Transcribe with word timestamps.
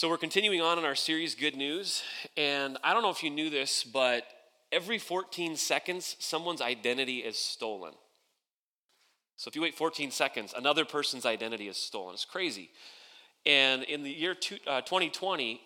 So, 0.00 0.08
we're 0.08 0.16
continuing 0.16 0.62
on 0.62 0.78
in 0.78 0.86
our 0.86 0.94
series, 0.94 1.34
Good 1.34 1.56
News. 1.56 2.02
And 2.34 2.78
I 2.82 2.94
don't 2.94 3.02
know 3.02 3.10
if 3.10 3.22
you 3.22 3.28
knew 3.28 3.50
this, 3.50 3.84
but 3.84 4.24
every 4.72 4.96
14 4.96 5.56
seconds, 5.56 6.16
someone's 6.18 6.62
identity 6.62 7.18
is 7.18 7.36
stolen. 7.36 7.92
So, 9.36 9.50
if 9.50 9.54
you 9.54 9.60
wait 9.60 9.74
14 9.74 10.10
seconds, 10.10 10.54
another 10.56 10.86
person's 10.86 11.26
identity 11.26 11.68
is 11.68 11.76
stolen. 11.76 12.14
It's 12.14 12.24
crazy. 12.24 12.70
And 13.44 13.82
in 13.82 14.02
the 14.02 14.10
year 14.10 14.34
two, 14.34 14.56
uh, 14.66 14.80
2020, 14.80 15.60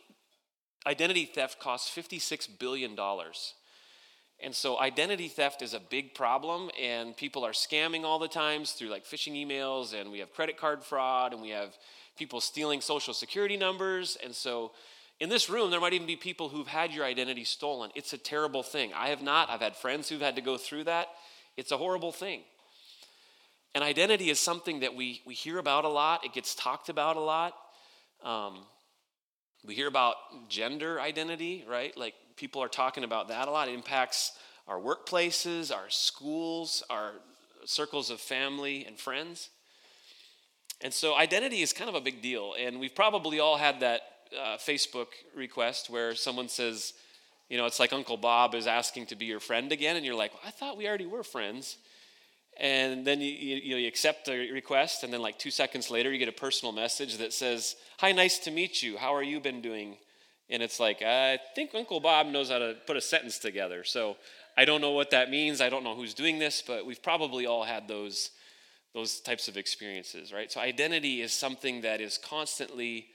identity 0.84 1.26
theft 1.26 1.60
costs 1.60 1.96
$56 1.96 2.58
billion. 2.58 2.98
And 4.40 4.52
so 4.52 4.80
identity 4.80 5.28
theft 5.28 5.62
is 5.62 5.74
a 5.74 5.80
big 5.80 6.12
problem, 6.12 6.70
and 6.80 7.16
people 7.16 7.46
are 7.46 7.52
scamming 7.52 8.02
all 8.02 8.18
the 8.18 8.26
times 8.26 8.72
through 8.72 8.88
like 8.88 9.04
phishing 9.04 9.34
emails, 9.34 9.94
and 9.94 10.10
we 10.10 10.18
have 10.18 10.32
credit 10.34 10.56
card 10.56 10.82
fraud, 10.82 11.32
and 11.32 11.40
we 11.40 11.50
have 11.50 11.78
people 12.16 12.40
stealing 12.40 12.80
social 12.80 13.14
security 13.14 13.56
numbers. 13.56 14.16
And 14.22 14.34
so 14.34 14.72
in 15.20 15.28
this 15.28 15.48
room, 15.48 15.70
there 15.70 15.80
might 15.80 15.92
even 15.92 16.06
be 16.06 16.16
people 16.16 16.48
who've 16.48 16.66
had 16.66 16.92
your 16.92 17.04
identity 17.04 17.44
stolen. 17.44 17.90
It's 17.94 18.12
a 18.12 18.18
terrible 18.18 18.62
thing. 18.62 18.92
I 18.94 19.08
have 19.08 19.22
not. 19.22 19.50
I've 19.50 19.60
had 19.60 19.76
friends 19.76 20.08
who've 20.08 20.20
had 20.20 20.36
to 20.36 20.42
go 20.42 20.56
through 20.56 20.84
that. 20.84 21.08
It's 21.56 21.72
a 21.72 21.76
horrible 21.76 22.12
thing. 22.12 22.40
And 23.74 23.82
identity 23.82 24.30
is 24.30 24.38
something 24.38 24.80
that 24.80 24.94
we, 24.94 25.22
we 25.26 25.34
hear 25.34 25.58
about 25.58 25.84
a 25.84 25.88
lot, 25.88 26.24
it 26.24 26.32
gets 26.32 26.54
talked 26.54 26.88
about 26.88 27.16
a 27.16 27.20
lot. 27.20 27.54
Um, 28.22 28.64
we 29.64 29.74
hear 29.74 29.88
about 29.88 30.16
gender 30.48 31.00
identity, 31.00 31.64
right? 31.68 31.96
Like 31.96 32.14
people 32.36 32.62
are 32.62 32.68
talking 32.68 33.02
about 33.02 33.28
that 33.28 33.48
a 33.48 33.50
lot. 33.50 33.68
It 33.68 33.74
impacts 33.74 34.32
our 34.68 34.78
workplaces, 34.78 35.74
our 35.74 35.88
schools, 35.88 36.82
our 36.90 37.12
circles 37.64 38.10
of 38.10 38.20
family 38.20 38.84
and 38.84 38.98
friends. 38.98 39.50
And 40.80 40.92
so 40.92 41.16
identity 41.16 41.62
is 41.62 41.72
kind 41.72 41.88
of 41.88 41.96
a 41.96 42.00
big 42.00 42.20
deal. 42.22 42.54
And 42.58 42.80
we've 42.80 42.94
probably 42.94 43.40
all 43.40 43.56
had 43.56 43.80
that 43.80 44.02
uh, 44.38 44.56
Facebook 44.56 45.08
request 45.34 45.88
where 45.88 46.14
someone 46.14 46.48
says, 46.48 46.92
you 47.48 47.56
know, 47.56 47.66
it's 47.66 47.78
like 47.78 47.92
Uncle 47.92 48.16
Bob 48.16 48.54
is 48.54 48.66
asking 48.66 49.06
to 49.06 49.16
be 49.16 49.26
your 49.26 49.40
friend 49.40 49.70
again. 49.72 49.96
And 49.96 50.04
you're 50.04 50.14
like, 50.14 50.32
well, 50.32 50.42
I 50.46 50.50
thought 50.50 50.76
we 50.76 50.88
already 50.88 51.06
were 51.06 51.22
friends. 51.22 51.76
And 52.58 53.04
then 53.04 53.20
you, 53.20 53.30
you, 53.30 53.76
you, 53.76 53.88
accept 53.88 54.26
the 54.26 54.50
request, 54.52 55.02
and 55.02 55.12
then 55.12 55.20
like 55.20 55.38
two 55.40 55.50
seconds 55.50 55.90
later, 55.90 56.12
you 56.12 56.18
get 56.18 56.28
a 56.28 56.32
personal 56.32 56.72
message 56.72 57.18
that 57.18 57.32
says, 57.32 57.74
Hi, 57.98 58.12
nice 58.12 58.38
to 58.40 58.52
meet 58.52 58.80
you. 58.80 58.96
How 58.96 59.12
are 59.12 59.24
you 59.24 59.40
been 59.40 59.60
doing? 59.60 59.96
And 60.50 60.62
it's 60.62 60.78
like, 60.78 61.02
I 61.02 61.38
think 61.54 61.70
Uncle 61.74 62.00
Bob 62.00 62.26
knows 62.26 62.50
how 62.50 62.58
to 62.58 62.76
put 62.86 62.96
a 62.96 63.00
sentence 63.00 63.38
together. 63.38 63.82
So 63.82 64.16
I 64.56 64.64
don't 64.64 64.80
know 64.80 64.92
what 64.92 65.10
that 65.10 65.30
means. 65.30 65.60
I 65.60 65.68
don't 65.68 65.82
know 65.82 65.96
who's 65.96 66.14
doing 66.14 66.38
this, 66.38 66.62
but 66.64 66.86
we've 66.86 67.02
probably 67.02 67.46
all 67.46 67.64
had 67.64 67.88
those, 67.88 68.30
those 68.94 69.20
types 69.20 69.48
of 69.48 69.56
experiences, 69.56 70.32
right? 70.32 70.50
So 70.50 70.60
identity 70.60 71.20
is 71.20 71.32
something 71.32 71.80
that 71.82 72.00
is 72.00 72.16
constantly 72.16 73.08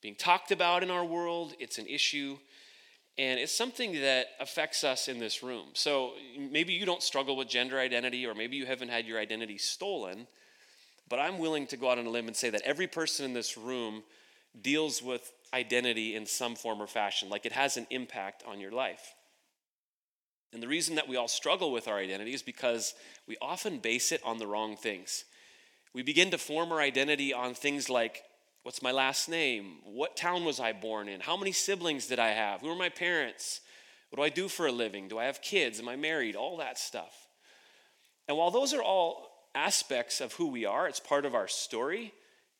being 0.00 0.14
talked 0.14 0.52
about 0.52 0.82
in 0.82 0.90
our 0.90 1.04
world, 1.04 1.54
it's 1.58 1.78
an 1.78 1.86
issue. 1.86 2.38
And 3.18 3.40
it's 3.40 3.52
something 3.52 3.94
that 3.94 4.26
affects 4.40 4.84
us 4.84 5.08
in 5.08 5.18
this 5.18 5.42
room. 5.42 5.68
So 5.72 6.12
maybe 6.38 6.74
you 6.74 6.84
don't 6.84 7.02
struggle 7.02 7.34
with 7.34 7.48
gender 7.48 7.78
identity, 7.78 8.26
or 8.26 8.34
maybe 8.34 8.56
you 8.56 8.66
haven't 8.66 8.90
had 8.90 9.06
your 9.06 9.18
identity 9.18 9.56
stolen, 9.56 10.26
but 11.08 11.18
I'm 11.18 11.38
willing 11.38 11.66
to 11.68 11.76
go 11.78 11.90
out 11.90 11.98
on 11.98 12.06
a 12.06 12.10
limb 12.10 12.26
and 12.26 12.36
say 12.36 12.50
that 12.50 12.62
every 12.62 12.86
person 12.86 13.24
in 13.24 13.32
this 13.32 13.56
room 13.56 14.02
deals 14.60 15.02
with 15.02 15.32
identity 15.54 16.14
in 16.14 16.26
some 16.26 16.54
form 16.54 16.82
or 16.82 16.86
fashion, 16.86 17.30
like 17.30 17.46
it 17.46 17.52
has 17.52 17.76
an 17.76 17.86
impact 17.90 18.42
on 18.46 18.60
your 18.60 18.72
life. 18.72 19.14
And 20.52 20.62
the 20.62 20.68
reason 20.68 20.94
that 20.94 21.08
we 21.08 21.16
all 21.16 21.28
struggle 21.28 21.72
with 21.72 21.88
our 21.88 21.98
identity 21.98 22.32
is 22.32 22.42
because 22.42 22.94
we 23.26 23.36
often 23.42 23.78
base 23.78 24.12
it 24.12 24.22
on 24.24 24.38
the 24.38 24.46
wrong 24.46 24.76
things. 24.76 25.24
We 25.92 26.02
begin 26.02 26.30
to 26.30 26.38
form 26.38 26.72
our 26.72 26.80
identity 26.80 27.32
on 27.32 27.54
things 27.54 27.90
like 27.90 28.22
what's 28.62 28.82
my 28.82 28.92
last 28.92 29.28
name? 29.28 29.76
What 29.84 30.16
town 30.16 30.44
was 30.44 30.58
I 30.58 30.72
born 30.72 31.08
in? 31.08 31.20
How 31.20 31.36
many 31.36 31.52
siblings 31.52 32.06
did 32.06 32.18
I 32.18 32.28
have? 32.28 32.60
Who 32.60 32.68
are 32.68 32.76
my 32.76 32.88
parents? 32.88 33.60
What 34.10 34.16
do 34.16 34.22
I 34.24 34.28
do 34.28 34.48
for 34.48 34.66
a 34.66 34.72
living? 34.72 35.08
Do 35.08 35.18
I 35.18 35.24
have 35.24 35.40
kids? 35.40 35.78
Am 35.78 35.88
I 35.88 35.96
married? 35.96 36.36
All 36.36 36.56
that 36.58 36.78
stuff. 36.78 37.28
And 38.28 38.36
while 38.36 38.50
those 38.50 38.74
are 38.74 38.82
all 38.82 39.30
aspects 39.54 40.20
of 40.20 40.32
who 40.34 40.48
we 40.48 40.64
are, 40.64 40.88
it's 40.88 41.00
part 41.00 41.24
of 41.24 41.34
our 41.34 41.48
story, 41.48 42.12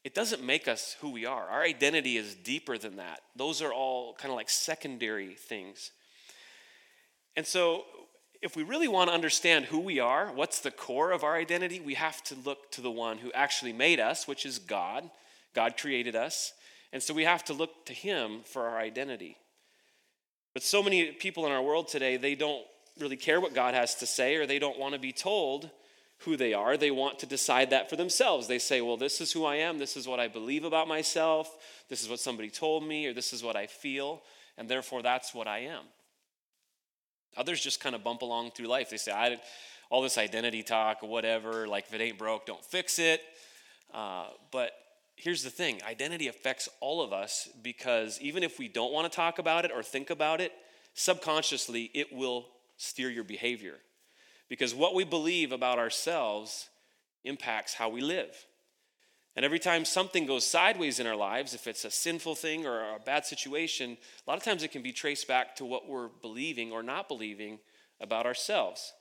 it 0.05 0.15
doesn't 0.15 0.45
make 0.45 0.69
us 0.69 0.97
who 1.01 1.11
we 1.11 1.27
are. 1.27 1.49
Our 1.49 1.63
identity 1.63 2.17
is 2.17 2.35
deeper 2.35 2.79
than 2.79 2.97
that. 2.97 3.21
Those 3.35 3.61
are 3.61 3.73
all 3.73 4.15
kind 4.15 4.31
of 4.31 4.37
like 4.37 4.49
secondary 4.49 5.35
things. 5.35 5.91
And 7.37 7.47
so, 7.47 7.85
if 8.43 8.57
we 8.57 8.63
really 8.63 8.89
want 8.89 9.09
to 9.09 9.15
understand 9.15 9.67
who 9.67 9.79
we 9.79 9.99
are, 9.99 10.29
what's 10.33 10.61
the 10.61 10.71
core 10.71 11.11
of 11.11 11.25
our 11.25 11.37
identity, 11.37 11.81
we 11.81 11.95
have 11.95 12.23
to 12.25 12.35
look 12.35 12.71
to 12.73 12.81
the 12.81 12.91
one 12.91 13.19
who 13.19 13.33
actually 13.33 13.73
made 13.73 13.99
us, 13.99 14.29
which 14.29 14.47
is 14.47 14.59
God. 14.59 15.11
God 15.55 15.77
created 15.77 16.15
us. 16.15 16.53
And 16.93 17.03
so 17.03 17.15
we 17.15 17.25
have 17.25 17.45
to 17.47 17.53
look 17.53 17.87
to 17.87 17.93
Him 17.93 18.41
for 18.45 18.69
our 18.69 18.79
identity. 18.79 19.37
But 20.55 20.63
so 20.63 20.83
many 20.83 21.13
people 21.13 21.45
in 21.47 21.53
our 21.53 21.63
world 21.63 21.89
today, 21.89 22.17
they 22.17 22.35
don't 22.35 22.65
really 22.99 23.17
care 23.17 23.41
what 23.41 23.55
God 23.55 23.75
has 23.75 23.95
to 23.97 24.07
say, 24.07 24.37
or 24.37 24.47
they 24.47 24.59
don't 24.59 24.79
want 24.79 24.95
to 24.95 25.01
be 25.01 25.13
told 25.13 25.71
who 26.21 26.37
they 26.37 26.55
are. 26.55 26.77
They 26.77 26.91
want 26.91 27.19
to 27.19 27.27
decide 27.27 27.71
that 27.71 27.91
for 27.91 27.97
themselves. 27.97 28.49
They 28.49 28.59
say, 28.59 28.81
well, 28.81 28.97
this 28.97 29.21
is 29.21 29.33
who 29.33 29.45
I 29.45 29.57
am. 29.57 29.79
This 29.79 29.97
is 29.97 30.09
what 30.09 30.21
I 30.21 30.29
believe 30.29 30.65
about 30.65 30.89
myself. 30.89 31.55
This 31.89 32.03
is 32.03 32.09
what 32.09 32.21
somebody 32.21 32.49
told 32.49 32.87
me, 32.87 33.07
or 33.07 33.13
this 33.13 33.33
is 33.33 33.43
what 33.43 33.57
I 33.57 33.67
feel. 33.67 34.23
And 34.57 34.69
therefore, 34.69 35.03
that's 35.03 35.35
what 35.35 35.47
I 35.47 35.59
am. 35.59 35.83
Others 37.37 37.61
just 37.61 37.81
kind 37.81 37.95
of 37.95 38.03
bump 38.03 38.23
along 38.23 38.53
through 38.53 38.67
life. 38.67 38.91
They 38.91 38.97
say, 38.97 39.13
I, 39.13 39.39
all 39.91 40.03
this 40.03 40.19
identity 40.19 40.63
talk 40.63 40.99
or 41.03 41.09
whatever, 41.09 41.67
like 41.67 41.87
if 41.87 41.95
it 41.95 42.01
ain't 42.01 42.19
broke, 42.19 42.47
don't 42.47 42.65
fix 42.65 42.99
it. 42.99 43.21
Uh, 43.93 44.27
but 44.51 44.73
here's 45.17 45.43
the 45.43 45.51
thing 45.51 45.81
identity 45.89 46.29
affects 46.29 46.69
all 46.81 47.03
of 47.03 47.13
us 47.13 47.49
because 47.63 48.21
even 48.21 48.43
if 48.43 48.59
we 48.59 48.69
don't 48.69 48.93
want 48.93 49.11
to 49.11 49.15
talk 49.15 49.39
about 49.39 49.65
it 49.65 49.71
or 49.75 49.83
think 49.83 50.11
about 50.11 50.41
it, 50.41 50.53
subconsciously 50.95 51.91
it 51.95 52.13
will 52.13 52.47
steer 52.77 53.11
your 53.11 53.25
behavior. 53.25 53.77
Because 54.49 54.75
what 54.75 54.95
we 54.95 55.05
believe 55.05 55.53
about 55.53 55.79
ourselves 55.79 56.69
impacts 57.25 57.75
how 57.75 57.89
we 57.89 58.01
live. 58.01 58.47
And 59.37 59.45
every 59.45 59.59
time 59.59 59.85
something 59.85 60.25
goes 60.25 60.47
sideways 60.47 60.99
in 60.99 61.07
our 61.07 61.15
lives, 61.15 61.53
if 61.53 61.67
it's 61.67 61.85
a 61.85 61.91
sinful 61.91 62.37
thing 62.37 62.67
or 62.67 62.95
a 62.95 62.99
bad 62.99 63.27
situation, 63.27 63.99
a 64.27 64.31
lot 64.31 64.39
of 64.39 64.43
times 64.43 64.63
it 64.63 64.73
can 64.73 64.83
be 64.83 64.93
traced 64.93 65.29
back 65.29 65.55
to 65.57 65.67
what 65.67 65.87
we're 65.87 66.09
believing 66.09 66.73
or 66.73 66.83
not 66.83 67.07
believing 67.07 67.59
about 68.01 68.25
ourselves. 68.25 68.95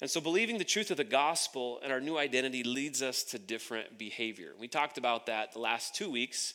And 0.00 0.10
so, 0.10 0.20
believing 0.20 0.58
the 0.58 0.64
truth 0.64 0.90
of 0.90 0.96
the 0.96 1.04
gospel 1.04 1.78
and 1.84 1.92
our 1.92 2.00
new 2.00 2.18
identity 2.18 2.64
leads 2.64 3.00
us 3.00 3.22
to 3.24 3.38
different 3.38 3.96
behavior. 3.96 4.54
We 4.58 4.66
talked 4.66 4.98
about 4.98 5.26
that 5.26 5.52
the 5.52 5.60
last 5.60 5.94
two 5.94 6.10
weeks 6.10 6.54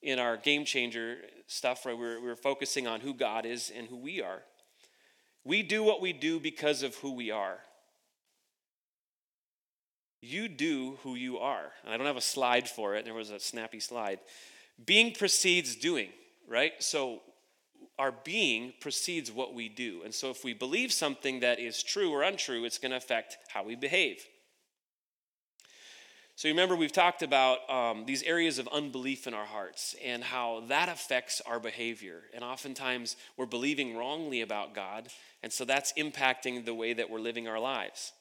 in 0.00 0.20
our 0.20 0.36
game 0.36 0.64
changer 0.64 1.16
stuff, 1.48 1.84
where 1.84 1.96
we're, 1.96 2.22
we're 2.22 2.36
focusing 2.36 2.86
on 2.86 3.00
who 3.00 3.12
God 3.12 3.44
is 3.44 3.72
and 3.76 3.88
who 3.88 3.96
we 3.96 4.22
are. 4.22 4.42
We 5.42 5.64
do 5.64 5.82
what 5.82 6.00
we 6.00 6.12
do 6.12 6.38
because 6.38 6.84
of 6.84 6.94
who 6.96 7.12
we 7.12 7.32
are. 7.32 7.58
You 10.20 10.48
do 10.48 10.98
who 11.02 11.14
you 11.14 11.38
are. 11.38 11.72
And 11.84 11.92
I 11.92 11.96
don't 11.96 12.06
have 12.06 12.16
a 12.16 12.20
slide 12.20 12.68
for 12.68 12.94
it, 12.94 13.04
there 13.04 13.14
was 13.14 13.30
a 13.30 13.40
snappy 13.40 13.80
slide. 13.80 14.20
Being 14.84 15.12
precedes 15.12 15.76
doing, 15.76 16.08
right? 16.48 16.72
So 16.78 17.20
our 17.98 18.12
being 18.12 18.72
precedes 18.80 19.30
what 19.30 19.54
we 19.54 19.68
do. 19.68 20.00
And 20.04 20.14
so 20.14 20.30
if 20.30 20.42
we 20.42 20.54
believe 20.54 20.92
something 20.92 21.40
that 21.40 21.60
is 21.60 21.82
true 21.82 22.10
or 22.10 22.22
untrue, 22.22 22.64
it's 22.64 22.78
going 22.78 22.92
to 22.92 22.96
affect 22.96 23.36
how 23.52 23.62
we 23.62 23.74
behave. 23.74 24.24
So 26.40 26.48
you 26.48 26.54
remember, 26.54 26.74
we've 26.74 26.90
talked 26.90 27.22
about 27.22 27.68
um, 27.68 28.06
these 28.06 28.22
areas 28.22 28.58
of 28.58 28.66
unbelief 28.68 29.26
in 29.26 29.34
our 29.34 29.44
hearts 29.44 29.94
and 30.02 30.24
how 30.24 30.62
that 30.68 30.88
affects 30.88 31.42
our 31.44 31.60
behavior. 31.60 32.22
And 32.32 32.42
oftentimes 32.42 33.16
we're 33.36 33.44
believing 33.44 33.94
wrongly 33.94 34.40
about 34.40 34.74
God, 34.74 35.08
and 35.42 35.52
so 35.52 35.66
that's 35.66 35.92
impacting 35.98 36.64
the 36.64 36.72
way 36.72 36.94
that 36.94 37.10
we're 37.10 37.20
living 37.20 37.46
our 37.46 37.60
lives. 37.60 38.12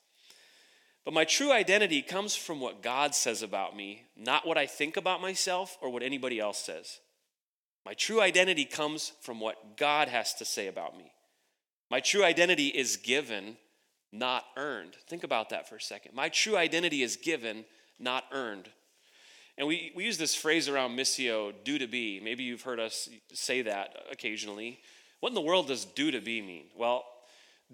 But 1.09 1.15
my 1.15 1.25
true 1.25 1.51
identity 1.51 2.03
comes 2.03 2.35
from 2.35 2.59
what 2.59 2.83
God 2.83 3.15
says 3.15 3.41
about 3.41 3.75
me, 3.75 4.03
not 4.15 4.45
what 4.45 4.59
I 4.59 4.67
think 4.67 4.95
about 4.95 5.21
myself 5.21 5.75
or 5.81 5.89
what 5.89 6.03
anybody 6.03 6.39
else 6.39 6.59
says. 6.59 6.99
My 7.83 7.95
true 7.95 8.21
identity 8.21 8.63
comes 8.63 9.13
from 9.21 9.39
what 9.39 9.75
God 9.75 10.07
has 10.07 10.35
to 10.35 10.45
say 10.45 10.67
about 10.67 10.95
me. 10.95 11.11
My 11.89 11.99
true 11.99 12.23
identity 12.23 12.67
is 12.67 12.95
given, 12.95 13.57
not 14.11 14.45
earned. 14.55 14.97
Think 15.07 15.23
about 15.23 15.49
that 15.49 15.67
for 15.67 15.77
a 15.77 15.81
second. 15.81 16.13
My 16.13 16.29
true 16.29 16.55
identity 16.55 17.01
is 17.01 17.15
given, 17.15 17.65
not 17.97 18.25
earned. 18.31 18.69
And 19.57 19.67
we, 19.67 19.91
we 19.95 20.05
use 20.05 20.19
this 20.19 20.35
phrase 20.35 20.69
around 20.69 20.95
Missio, 20.95 21.53
do 21.63 21.79
to 21.79 21.87
be. 21.87 22.19
Maybe 22.19 22.43
you've 22.43 22.61
heard 22.61 22.79
us 22.79 23.09
say 23.33 23.63
that 23.63 23.95
occasionally. 24.11 24.79
What 25.21 25.29
in 25.29 25.33
the 25.33 25.41
world 25.41 25.69
does 25.69 25.85
do 25.85 26.11
to 26.11 26.21
be 26.21 26.39
mean? 26.39 26.65
Well, 26.77 27.03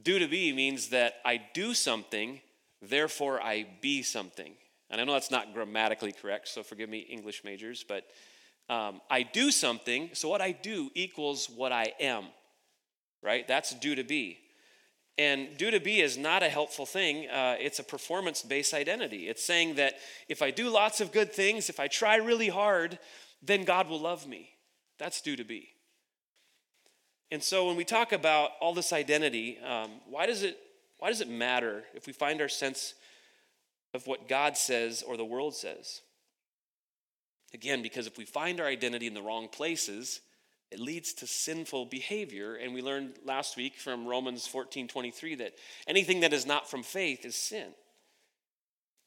do 0.02 0.20
to 0.20 0.28
be 0.30 0.54
means 0.54 0.88
that 0.92 1.16
I 1.26 1.42
do 1.54 1.74
something, 1.74 2.40
therefore 2.90 3.42
I 3.42 3.68
be 3.82 4.04
something. 4.04 4.54
And 4.90 5.02
I 5.02 5.04
know 5.04 5.14
that's 5.14 5.32
not 5.32 5.54
grammatically 5.54 6.12
correct, 6.12 6.48
so 6.48 6.64
forgive 6.64 6.90
me, 6.90 7.00
English 7.00 7.44
majors, 7.44 7.84
but 7.88 8.06
um, 8.70 9.02
I 9.10 9.24
do 9.24 9.52
something, 9.52 10.10
so 10.14 10.30
what 10.30 10.42
I 10.42 10.52
do 10.52 10.90
equals 10.96 11.50
what 11.50 11.72
I 11.72 11.94
am, 12.00 12.26
right? 13.22 13.48
That's 13.48 13.74
do 13.76 13.96
to 13.96 14.04
be. 14.04 14.40
And 15.18 15.58
do 15.58 15.72
to 15.72 15.80
be 15.80 16.02
is 16.02 16.18
not 16.18 16.44
a 16.44 16.50
helpful 16.50 16.86
thing. 16.86 17.30
Uh, 17.30 17.56
it's 17.60 17.80
a 17.80 17.84
performance 17.84 18.42
based 18.42 18.74
identity. 18.74 19.30
It's 19.30 19.44
saying 19.44 19.76
that 19.76 19.96
if 20.28 20.42
I 20.42 20.52
do 20.52 20.70
lots 20.70 21.00
of 21.00 21.14
good 21.14 21.32
things, 21.32 21.70
if 21.70 21.80
I 21.80 21.88
try 21.88 22.18
really 22.18 22.50
hard, 22.50 23.00
then 23.42 23.64
God 23.64 23.88
will 23.88 24.00
love 24.00 24.28
me. 24.28 24.50
That's 25.00 25.22
do 25.22 25.36
to 25.36 25.44
be. 25.44 25.70
And 27.32 27.42
so 27.42 27.68
when 27.68 27.76
we 27.76 27.86
talk 27.86 28.12
about 28.12 28.52
all 28.60 28.74
this 28.74 28.92
identity, 28.92 29.58
um, 29.60 29.92
why, 30.10 30.26
does 30.26 30.44
it, 30.44 30.58
why 31.06 31.12
does 31.12 31.22
it 31.22 31.30
matter 31.30 31.84
if 31.94 32.08
we 32.08 32.14
find 32.14 32.42
our 32.42 32.50
sense 32.50 32.96
of 33.94 34.08
what 34.08 34.28
God 34.28 34.58
says 34.58 35.04
or 35.08 35.18
the 35.18 35.24
world 35.24 35.54
says? 35.54 36.02
Again, 37.54 37.84
because 37.84 38.08
if 38.08 38.18
we 38.18 38.26
find 38.26 38.60
our 38.60 38.66
identity 38.66 39.06
in 39.06 39.14
the 39.14 39.22
wrong 39.22 39.48
places, 39.48 40.22
it 40.72 40.80
leads 40.80 41.14
to 41.14 41.28
sinful 41.28 41.86
behavior. 41.86 42.56
And 42.56 42.74
we 42.74 42.82
learned 42.82 43.20
last 43.24 43.56
week 43.56 43.76
from 43.76 44.08
Romans 44.08 44.48
14 44.48 44.88
23 44.88 45.36
that 45.36 45.54
anything 45.86 46.22
that 46.22 46.34
is 46.34 46.48
not 46.48 46.68
from 46.68 46.82
faith 46.82 47.24
is 47.24 47.36
sin. 47.36 47.68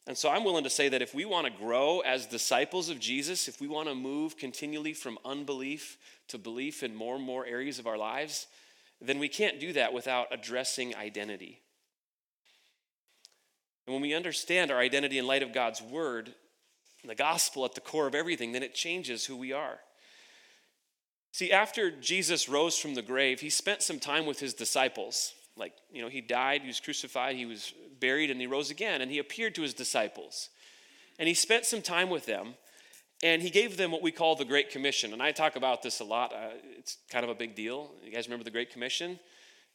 And 0.07 0.17
so 0.17 0.31
I'm 0.31 0.45
willing 0.45 0.63
to 0.63 0.71
say 0.71 0.89
that 0.91 1.03
if 1.03 1.17
we 1.17 1.25
want 1.25 1.49
to 1.49 1.61
grow 1.61 1.99
as 2.07 2.27
disciples 2.27 2.91
of 2.91 3.01
Jesus, 3.01 3.49
if 3.49 3.61
we 3.61 3.67
want 3.67 3.89
to 3.89 3.97
move 3.97 4.37
continually 4.37 4.93
from 4.93 5.19
unbelief 5.25 5.99
to 6.29 6.39
belief 6.39 6.85
in 6.85 6.95
more 6.95 7.17
and 7.17 7.25
more 7.25 7.45
areas 7.45 7.81
of 7.81 7.89
our 7.89 7.99
lives, 7.99 8.47
then 9.01 9.19
we 9.19 9.29
can't 9.29 9.59
do 9.59 9.73
that 9.73 9.93
without 9.93 10.29
addressing 10.31 10.95
identity. 10.95 11.61
And 13.89 13.95
when 13.95 14.03
we 14.03 14.13
understand 14.13 14.71
our 14.71 14.77
identity 14.77 15.17
in 15.17 15.27
light 15.27 15.43
of 15.43 15.55
God's 15.55 15.81
word, 15.81 16.35
the 17.07 17.15
gospel 17.15 17.65
at 17.65 17.75
the 17.75 17.81
core 17.81 18.07
of 18.07 18.15
everything, 18.15 18.53
then 18.53 18.63
it 18.63 18.75
changes 18.75 19.25
who 19.25 19.35
we 19.35 19.51
are. 19.51 19.79
See, 21.33 21.51
after 21.51 21.91
Jesus 21.91 22.51
rose 22.51 22.79
from 22.79 22.93
the 22.93 23.01
grave, 23.01 23.41
he 23.41 23.49
spent 23.49 23.81
some 23.81 23.99
time 23.99 24.27
with 24.27 24.41
his 24.41 24.53
disciples. 24.53 25.33
Like, 25.57 25.73
you 25.91 26.03
know, 26.03 26.11
he 26.11 26.21
died, 26.21 26.61
he 26.61 26.67
was 26.67 26.81
crucified, 26.81 27.37
he 27.37 27.47
was 27.47 27.73
buried, 27.99 28.31
and 28.31 28.39
he 28.39 28.47
rose 28.47 28.71
again, 28.71 29.01
and 29.01 29.11
he 29.11 29.21
appeared 29.21 29.55
to 29.55 29.63
his 29.63 29.73
disciples. 29.73 30.51
And 31.19 31.27
he 31.27 31.33
spent 31.33 31.65
some 31.65 31.81
time 31.81 32.11
with 32.11 32.27
them, 32.27 32.57
and 33.23 33.41
he 33.41 33.49
gave 33.49 33.79
them 33.79 33.91
what 33.91 34.03
we 34.03 34.13
call 34.13 34.37
the 34.37 34.45
Great 34.45 34.69
Commission. 34.69 35.15
And 35.15 35.23
I 35.23 35.33
talk 35.33 35.57
about 35.57 35.83
this 35.83 36.01
a 36.01 36.05
lot, 36.05 36.35
uh, 36.35 36.51
it's 36.77 36.99
kind 37.11 37.25
of 37.25 37.31
a 37.31 37.35
big 37.35 37.55
deal. 37.55 37.91
You 38.05 38.13
guys 38.13 38.27
remember 38.27 38.45
the 38.45 38.51
Great 38.51 38.71
Commission? 38.71 39.19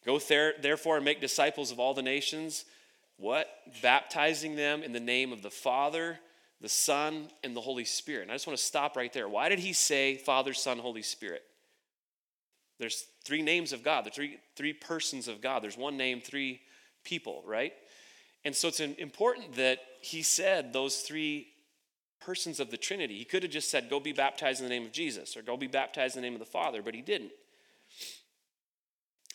Go 0.06 0.20
there, 0.20 0.54
therefore 0.62 0.98
and 0.98 1.06
make 1.06 1.20
disciples 1.20 1.72
of 1.72 1.80
all 1.80 1.96
the 1.96 2.04
nations. 2.04 2.66
What? 3.18 3.48
Baptizing 3.82 4.56
them 4.56 4.84
in 4.84 4.92
the 4.92 5.00
name 5.00 5.32
of 5.32 5.42
the 5.42 5.52
Father, 5.52 6.20
the 6.62 6.70
Son, 6.70 7.30
and 7.44 7.56
the 7.56 7.62
Holy 7.62 7.86
Spirit. 7.86 8.24
And 8.24 8.32
I 8.32 8.36
just 8.36 8.48
want 8.48 8.58
to 8.58 8.66
stop 8.66 8.96
right 8.96 9.12
there. 9.12 9.30
Why 9.30 9.50
did 9.50 9.60
he 9.60 9.74
say 9.74 10.18
Father, 10.18 10.54
Son, 10.54 10.80
Holy 10.80 11.04
Spirit? 11.04 11.44
There's 12.80 13.06
three 13.24 13.42
names 13.42 13.72
of 13.72 13.84
God, 13.84 14.06
there's 14.06 14.16
three, 14.16 14.40
three 14.56 14.74
persons 14.74 15.28
of 15.28 15.42
God. 15.42 15.64
There's 15.64 15.78
one 15.78 15.96
name, 15.96 16.22
three 16.22 16.62
people, 17.04 17.44
right? 17.46 17.74
And 18.46 18.56
so 18.56 18.68
it's 18.68 18.80
important 18.80 19.56
that 19.56 19.80
he 20.02 20.22
said 20.22 20.74
those 20.74 20.98
three 20.98 21.48
persons 22.20 22.60
of 22.60 22.72
the 22.72 22.78
Trinity. 22.78 23.18
He 23.18 23.26
could 23.26 23.44
have 23.44 23.52
just 23.52 23.70
said, 23.70 23.90
Go 23.90 24.00
be 24.00 24.12
baptized 24.12 24.60
in 24.60 24.66
the 24.66 24.74
name 24.74 24.86
of 24.86 24.92
Jesus 24.92 25.38
or 25.38 25.42
go 25.42 25.56
be 25.56 25.68
baptized 25.68 26.16
in 26.16 26.22
the 26.22 26.28
name 26.28 26.36
of 26.36 26.40
the 26.40 26.52
Father, 26.52 26.82
but 26.82 26.96
he 26.96 27.02
didn't. 27.02 27.32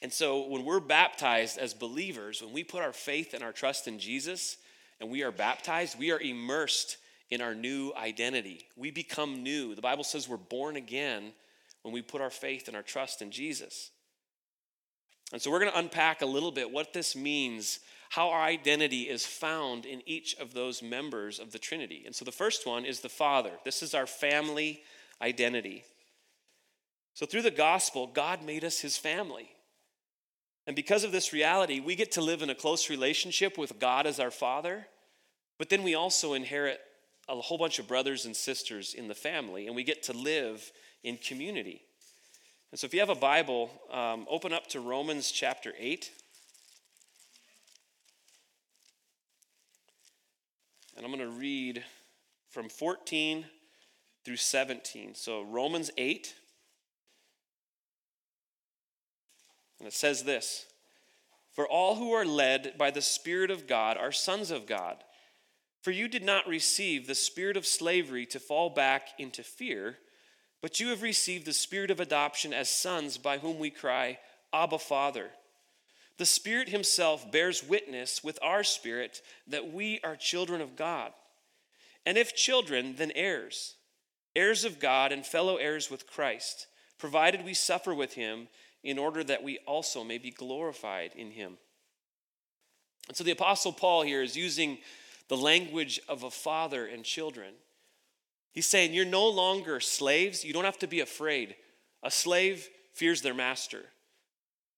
And 0.01 0.13
so 0.13 0.47
when 0.47 0.65
we're 0.65 0.81
baptized 0.81 1.59
as 1.59 1.75
believers, 1.75 2.41
when 2.41 2.53
we 2.53 2.63
put 2.63 2.83
our 2.83 2.93
faith 2.93 3.35
and 3.35 3.43
our 3.43 3.53
trust 3.53 3.89
in 3.89 3.99
Jesus 3.99 4.57
and 5.01 5.11
we 5.11 5.23
are 5.23 5.33
baptized, 5.33 5.99
we 5.99 6.13
are 6.13 6.21
immersed 6.21 6.99
in 7.31 7.41
our 7.41 7.55
new 7.55 7.93
identity. 7.97 8.67
We 8.77 8.91
become 8.91 9.43
new. 9.43 9.75
The 9.75 9.83
Bible 9.83 10.05
says 10.05 10.29
we're 10.29 10.37
born 10.37 10.77
again 10.77 11.33
when 11.83 11.93
we 11.93 12.03
put 12.03 12.21
our 12.21 12.31
faith 12.31 12.69
and 12.69 12.77
our 12.77 12.83
trust 12.83 13.23
in 13.23 13.31
Jesus. 13.31 13.91
And 15.33 15.43
so 15.43 15.51
we're 15.51 15.61
going 15.61 15.73
to 15.73 15.79
unpack 15.79 16.23
a 16.23 16.27
little 16.27 16.53
bit 16.53 16.71
what 16.71 16.93
this 16.93 17.15
means, 17.15 17.81
how 18.09 18.31
our 18.31 18.43
identity 18.43 19.03
is 19.03 19.27
found 19.27 19.85
in 19.85 20.03
each 20.07 20.37
of 20.37 20.55
those 20.55 20.83
members 20.83 21.39
of 21.39 21.53
the 21.53 21.59
Trinity. 21.59 22.05
And 22.07 22.15
so 22.15 22.25
the 22.25 22.33
first 22.33 22.67
one 22.67 22.85
is 22.85 23.01
the 23.01 23.09
Father. 23.09 23.51
This 23.65 23.83
is 23.83 23.95
our 23.95 24.07
family 24.07 24.83
identity. 25.21 25.85
So 27.13 27.27
through 27.27 27.43
the 27.43 27.51
gospel, 27.51 28.07
God 28.07 28.43
made 28.43 28.65
us 28.65 28.81
his 28.81 28.97
family. 28.97 29.51
And 30.69 30.77
because 30.77 31.03
of 31.03 31.13
this 31.13 31.33
reality, 31.33 31.81
we 31.81 31.97
get 31.97 32.13
to 32.13 32.21
live 32.21 32.43
in 32.43 32.51
a 32.51 32.55
close 32.55 32.91
relationship 32.91 33.57
with 33.57 33.79
God 33.79 34.07
as 34.07 34.21
our 34.21 34.31
Father, 34.31 34.87
but 35.59 35.71
then 35.71 35.83
we 35.83 35.95
also 35.95 36.35
inherit 36.35 36.79
a 37.27 37.37
whole 37.37 37.57
bunch 37.57 37.79
of 37.79 37.89
brothers 37.89 38.27
and 38.27 38.37
sisters 38.37 38.93
in 38.93 39.09
the 39.09 39.15
family, 39.15 39.67
and 39.67 39.75
we 39.75 39.83
get 39.83 40.03
to 40.03 40.13
live 40.13 40.71
in 41.03 41.17
community. 41.17 41.81
And 42.71 42.79
so, 42.79 42.85
if 42.85 42.93
you 42.93 43.01
have 43.01 43.09
a 43.09 43.15
Bible, 43.15 43.71
um, 43.91 44.27
open 44.29 44.53
up 44.53 44.67
to 44.67 44.81
Romans 44.81 45.31
chapter 45.31 45.73
8. 45.79 46.11
And 50.99 51.07
I'm 51.07 51.11
going 51.11 51.25
to 51.25 51.35
read 51.35 51.83
from 52.51 52.69
14 52.69 53.47
through 54.23 54.37
17. 54.37 55.15
So, 55.15 55.41
Romans 55.45 55.91
8. 55.97 56.35
And 59.79 59.87
it 59.87 59.95
says 59.95 60.25
this 60.25 60.67
For 61.53 61.67
all 61.67 61.97
who 61.97 62.13
are 62.13 62.27
led 62.27 62.77
by 62.79 62.91
the 62.91 63.03
Spirit 63.03 63.51
of 63.51 63.67
God 63.67 63.97
are 63.97 64.13
sons 64.13 64.51
of 64.51 64.67
God. 64.67 65.05
For 65.83 65.91
you 65.93 66.09
did 66.09 66.25
not 66.25 66.49
receive 66.49 67.07
the 67.07 67.15
spirit 67.15 67.57
of 67.57 67.65
slavery 67.65 68.27
to 68.27 68.41
fall 68.41 68.69
back 68.69 69.09
into 69.19 69.45
fear 69.45 69.99
but 70.61 70.81
you 70.81 70.89
have 70.89 71.03
received 71.03 71.47
the 71.47 71.53
spirit 71.53 71.91
of 71.91 72.01
adoption 72.01 72.53
as 72.53 72.69
sons 72.69 73.17
by 73.17 73.39
whom 73.39 73.59
we 73.59 73.71
cry, 73.71 74.19
Abba, 74.53 74.79
Father. 74.79 75.31
The 76.17 76.27
Spirit 76.27 76.69
Himself 76.69 77.31
bears 77.31 77.63
witness 77.63 78.25
with 78.25 78.39
our 78.43 78.65
spirit 78.65 79.23
that 79.47 79.73
we 79.73 80.01
are 80.03 80.17
children 80.17 80.61
of 80.61 80.75
God. 80.75 81.13
And 82.05 82.19
if 82.19 82.35
children, 82.35 82.97
then 82.97 83.13
heirs, 83.15 83.77
heirs 84.35 84.65
of 84.65 84.81
God 84.81 85.13
and 85.13 85.25
fellow 85.25 85.57
heirs 85.57 85.91
with 85.91 86.09
Christ, 86.09 86.67
provided 86.99 87.45
we 87.45 87.55
suffer 87.55 87.95
with 87.95 88.15
Him 88.15 88.49
in 88.89 88.99
order 88.99 89.23
that 89.23 89.43
we 89.43 89.59
also 89.67 90.03
may 90.03 90.17
be 90.17 90.31
glorified 90.31 91.13
in 91.15 91.31
Him. 91.31 91.59
And 93.07 93.17
so 93.17 93.23
the 93.23 93.33
Apostle 93.33 93.73
Paul 93.73 94.03
here 94.03 94.23
is 94.23 94.37
using 94.37 94.79
the 95.29 95.37
language 95.37 96.01
of 96.09 96.23
a 96.23 96.31
father 96.31 96.87
and 96.87 97.05
children. 97.05 97.53
He's 98.53 98.67
saying 98.67 98.95
you're 98.95 99.05
no 99.05 99.29
longer 99.29 99.79
slaves. 99.79 100.43
You 100.43 100.55
don't 100.55 100.65
have 100.65 100.79
to 100.79 100.87
be 100.87 101.01
afraid. 101.01 101.55
A 102.03 102.11
slave 102.11 102.67
fears 102.95 103.21
their 103.21 103.35
master. 103.35 103.83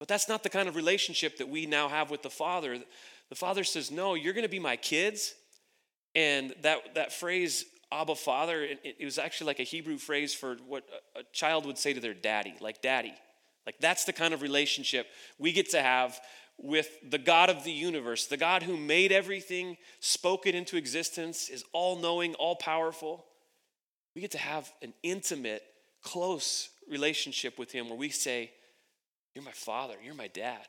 But 0.00 0.08
that's 0.08 0.28
not 0.28 0.42
the 0.42 0.48
kind 0.48 0.68
of 0.68 0.74
relationship 0.74 1.38
that 1.38 1.48
we 1.48 1.66
now 1.66 1.88
have 1.88 2.10
with 2.10 2.22
the 2.22 2.30
Father. 2.30 2.78
The 3.28 3.34
Father 3.36 3.62
says, 3.62 3.90
No, 3.90 4.14
you're 4.14 4.32
going 4.32 4.44
to 4.44 4.50
be 4.50 4.58
my 4.58 4.76
kids. 4.76 5.34
And 6.16 6.52
that, 6.62 6.96
that 6.96 7.12
phrase, 7.12 7.64
Abba 7.92 8.16
Father, 8.16 8.64
it, 8.64 8.80
it 8.98 9.04
was 9.04 9.18
actually 9.18 9.46
like 9.48 9.60
a 9.60 9.64
Hebrew 9.64 9.98
phrase 9.98 10.34
for 10.34 10.56
what 10.66 10.84
a 11.14 11.22
child 11.32 11.66
would 11.66 11.78
say 11.78 11.92
to 11.92 12.00
their 12.00 12.14
daddy, 12.14 12.54
like 12.60 12.82
daddy. 12.82 13.14
Like 13.70 13.78
that's 13.78 14.04
the 14.04 14.12
kind 14.12 14.34
of 14.34 14.42
relationship 14.42 15.06
we 15.38 15.52
get 15.52 15.70
to 15.70 15.80
have 15.80 16.20
with 16.58 16.88
the 17.08 17.18
God 17.18 17.50
of 17.50 17.62
the 17.62 17.70
universe, 17.70 18.26
the 18.26 18.36
God 18.36 18.64
who 18.64 18.76
made 18.76 19.12
everything, 19.12 19.76
spoke 20.00 20.44
it 20.44 20.56
into 20.56 20.76
existence, 20.76 21.48
is 21.48 21.62
all 21.72 21.94
knowing, 21.94 22.34
all 22.34 22.56
powerful. 22.56 23.24
We 24.16 24.22
get 24.22 24.32
to 24.32 24.38
have 24.38 24.68
an 24.82 24.92
intimate, 25.04 25.62
close 26.02 26.70
relationship 26.90 27.60
with 27.60 27.70
Him 27.70 27.88
where 27.88 27.96
we 27.96 28.08
say, 28.08 28.50
You're 29.36 29.44
my 29.44 29.52
father, 29.52 29.94
you're 30.04 30.14
my 30.14 30.26
dad. 30.26 30.66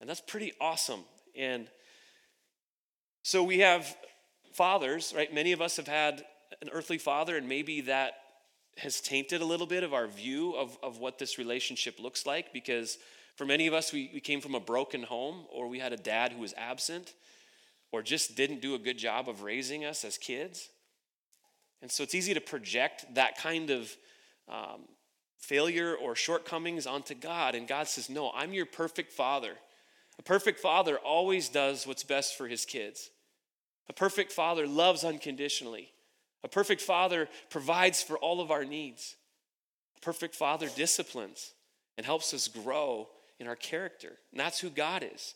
And 0.00 0.08
that's 0.08 0.20
pretty 0.20 0.52
awesome. 0.60 1.00
And 1.36 1.66
so 3.24 3.42
we 3.42 3.58
have 3.58 3.96
fathers, 4.52 5.12
right? 5.16 5.34
Many 5.34 5.50
of 5.50 5.60
us 5.60 5.76
have 5.78 5.88
had 5.88 6.24
an 6.60 6.68
earthly 6.70 6.98
father, 6.98 7.36
and 7.36 7.48
maybe 7.48 7.80
that 7.80 8.12
has 8.78 9.00
tainted 9.00 9.42
a 9.42 9.44
little 9.44 9.66
bit 9.66 9.82
of 9.82 9.92
our 9.92 10.06
view 10.06 10.54
of, 10.54 10.78
of 10.82 10.98
what 10.98 11.18
this 11.18 11.38
relationship 11.38 12.00
looks 12.00 12.26
like 12.26 12.52
because 12.52 12.98
for 13.36 13.46
many 13.46 13.66
of 13.66 13.74
us, 13.74 13.92
we, 13.92 14.10
we 14.12 14.20
came 14.20 14.40
from 14.40 14.54
a 14.54 14.60
broken 14.60 15.02
home, 15.02 15.46
or 15.50 15.68
we 15.68 15.78
had 15.78 15.92
a 15.92 15.96
dad 15.96 16.32
who 16.32 16.40
was 16.40 16.52
absent, 16.56 17.14
or 17.90 18.02
just 18.02 18.36
didn't 18.36 18.60
do 18.60 18.74
a 18.74 18.78
good 18.78 18.98
job 18.98 19.28
of 19.28 19.42
raising 19.42 19.84
us 19.84 20.04
as 20.04 20.18
kids. 20.18 20.68
And 21.80 21.90
so 21.90 22.02
it's 22.02 22.14
easy 22.14 22.34
to 22.34 22.40
project 22.40 23.06
that 23.14 23.38
kind 23.38 23.70
of 23.70 23.96
um, 24.48 24.82
failure 25.38 25.94
or 25.94 26.14
shortcomings 26.14 26.86
onto 26.86 27.14
God. 27.14 27.54
And 27.54 27.66
God 27.66 27.88
says, 27.88 28.08
No, 28.08 28.30
I'm 28.34 28.52
your 28.52 28.66
perfect 28.66 29.12
father. 29.12 29.54
A 30.18 30.22
perfect 30.22 30.60
father 30.60 30.98
always 30.98 31.48
does 31.48 31.86
what's 31.86 32.04
best 32.04 32.36
for 32.36 32.46
his 32.46 32.64
kids. 32.64 33.10
A 33.88 33.92
perfect 33.92 34.30
father 34.30 34.66
loves 34.66 35.04
unconditionally. 35.04 35.91
A 36.44 36.48
perfect 36.48 36.80
father 36.80 37.28
provides 37.50 38.02
for 38.02 38.16
all 38.18 38.40
of 38.40 38.50
our 38.50 38.64
needs. 38.64 39.16
A 39.96 40.00
perfect 40.00 40.34
father 40.34 40.68
disciplines 40.74 41.52
and 41.96 42.04
helps 42.04 42.34
us 42.34 42.48
grow 42.48 43.08
in 43.38 43.46
our 43.46 43.56
character. 43.56 44.12
And 44.30 44.40
that's 44.40 44.60
who 44.60 44.70
God 44.70 45.04
is. 45.14 45.34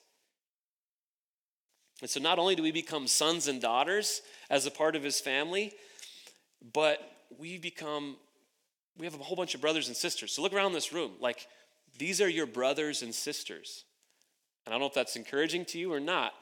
And 2.01 2.11
so 2.11 2.21
not 2.21 2.39
only 2.39 2.55
do 2.55 2.63
we 2.63 2.73
become 2.73 3.07
sons 3.07 3.49
and 3.49 3.61
daughters 3.61 4.21
as 4.51 4.67
a 4.67 4.71
part 4.71 4.97
of 4.97 5.03
his 5.03 5.21
family, 5.21 5.73
but 6.73 7.01
we 7.39 7.59
become, 7.59 8.17
we 8.99 9.07
have 9.07 9.15
a 9.15 9.23
whole 9.23 9.37
bunch 9.37 9.55
of 9.55 9.61
brothers 9.61 9.89
and 9.89 9.97
sisters. 9.97 10.33
So 10.33 10.43
look 10.43 10.53
around 10.53 10.73
this 10.73 10.93
room. 10.93 11.13
Like, 11.21 11.47
these 11.99 12.21
are 12.21 12.29
your 12.29 12.47
brothers 12.47 13.03
and 13.03 13.15
sisters. 13.15 13.85
And 14.65 14.73
I 14.73 14.75
don't 14.75 14.81
know 14.81 14.89
if 14.89 14.95
that's 14.95 15.17
encouraging 15.17 15.65
to 15.67 15.79
you 15.79 15.93
or 15.93 16.01
not. 16.01 16.35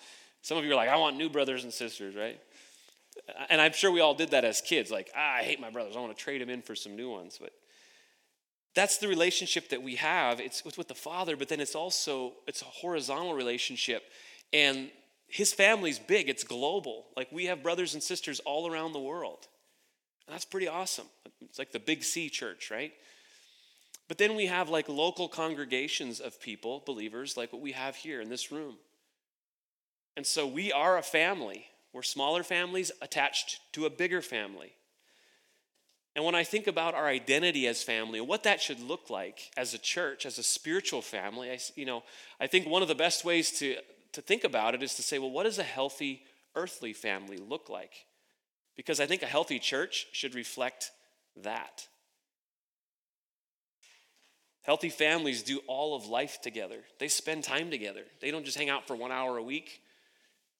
Some 0.43 0.59
of 0.59 0.65
you 0.65 0.73
are 0.73 0.77
like, 0.77 0.89
I 0.89 0.97
want 0.97 1.17
new 1.17 1.29
brothers 1.29 1.65
and 1.65 1.73
sisters, 1.73 2.17
right? 2.17 2.41
And 3.49 3.61
I'm 3.61 3.73
sure 3.73 3.91
we 3.91 4.01
all 4.01 4.15
did 4.15 4.31
that 4.31 4.45
as 4.45 4.61
kids. 4.61 4.91
Like, 4.91 5.11
ah, 5.17 5.37
I 5.37 5.43
hate 5.43 5.61
my 5.61 5.71
brothers. 5.71 5.97
I 5.97 6.01
want 6.01 6.17
to 6.17 6.23
trade 6.23 6.41
them 6.41 6.51
in 6.51 6.63
for 6.63 6.75
some 6.75 6.95
new 6.97 7.11
ones. 7.11 7.39
But 7.41 7.53
that's 8.75 8.99
the 8.99 9.09
relationship 9.09 9.69
that 9.71 9.83
we 9.83 9.97
have. 9.97 10.41
It's 10.41 10.65
with 10.65 10.89
the 10.89 10.95
Father, 10.95 11.37
but 11.37 11.49
then 11.49 11.61
it's 11.61 11.75
also 11.75 12.35
it's 12.47 12.63
a 12.63 12.67
horizontal 12.67 13.35
relationship. 13.35 14.03
And 14.53 14.91
his 15.27 15.53
family's 15.53 15.99
big, 15.99 16.29
it's 16.29 16.45
global. 16.45 17.07
Like 17.17 17.31
we 17.33 17.47
have 17.47 17.63
brothers 17.63 17.95
and 17.95 18.03
sisters 18.03 18.41
all 18.41 18.71
around 18.71 18.93
the 18.93 19.01
world. 19.01 19.49
And 20.27 20.35
that's 20.35 20.45
pretty 20.45 20.69
awesome. 20.69 21.07
It's 21.43 21.59
like 21.59 21.73
the 21.73 21.81
big 21.81 22.05
C 22.05 22.29
church, 22.29 22.71
right? 22.71 22.93
But 24.07 24.19
then 24.19 24.37
we 24.37 24.47
have 24.47 24.69
like 24.69 24.89
local 24.89 25.29
congregations 25.29 26.21
of 26.21 26.41
people, 26.41 26.83
believers, 26.85 27.37
like 27.37 27.53
what 27.53 27.63
we 27.63 27.73
have 27.73 27.97
here 27.97 28.21
in 28.21 28.29
this 28.29 28.53
room. 28.53 28.77
And 30.17 30.27
so 30.27 30.47
we 30.47 30.73
are 30.73 30.99
a 30.99 31.03
family. 31.03 31.67
We're 31.95 32.03
smaller 32.03 32.43
families 32.43 32.91
attached 33.01 33.61
to 33.73 33.87
a 33.87 33.91
bigger 33.91 34.21
family. 34.21 34.73
And 36.17 36.25
when 36.25 36.35
I 36.35 36.43
think 36.43 36.67
about 36.67 36.95
our 36.95 37.07
identity 37.07 37.69
as 37.69 37.85
family 37.85 38.19
and 38.19 38.27
what 38.27 38.43
that 38.43 38.61
should 38.61 38.81
look 38.81 39.11
like 39.11 39.53
as 39.57 39.75
a 39.75 39.79
church, 39.79 40.27
as 40.27 40.37
a 40.37 40.43
spiritual 40.43 41.03
family, 41.03 41.53
I, 41.53 41.59
you 41.77 41.87
know, 41.87 42.03
I 42.41 42.49
think 42.49 42.67
one 42.67 42.83
of 42.83 42.89
the 42.89 42.95
best 42.97 43.25
ways 43.25 43.53
to, 43.61 43.77
to 44.13 44.21
think 44.21 44.43
about 44.43 44.75
it 44.75 44.83
is 44.83 44.95
to 44.97 45.03
say, 45.03 45.21
well, 45.21 45.31
what 45.31 45.45
does 45.45 45.59
a 45.59 45.65
healthy 45.65 46.25
earthly 46.57 46.93
family 46.93 47.37
look 47.37 47.69
like? 47.69 48.07
Because 48.77 48.99
I 48.99 49.07
think 49.07 49.23
a 49.23 49.27
healthy 49.27 49.61
church 49.61 50.09
should 50.13 50.35
reflect 50.35 50.91
that. 51.43 51.87
Healthy 54.63 54.89
families 54.89 55.45
do 55.45 55.61
all 55.69 55.95
of 55.95 56.07
life 56.07 56.41
together. 56.43 56.79
They 56.99 57.09
spend 57.09 57.45
time 57.45 57.71
together. 57.71 58.03
They 58.21 58.33
don't 58.33 58.45
just 58.45 58.59
hang 58.59 58.71
out 58.71 58.89
for 58.89 58.97
one 58.97 59.13
hour 59.13 59.37
a 59.37 59.43
week 59.43 59.81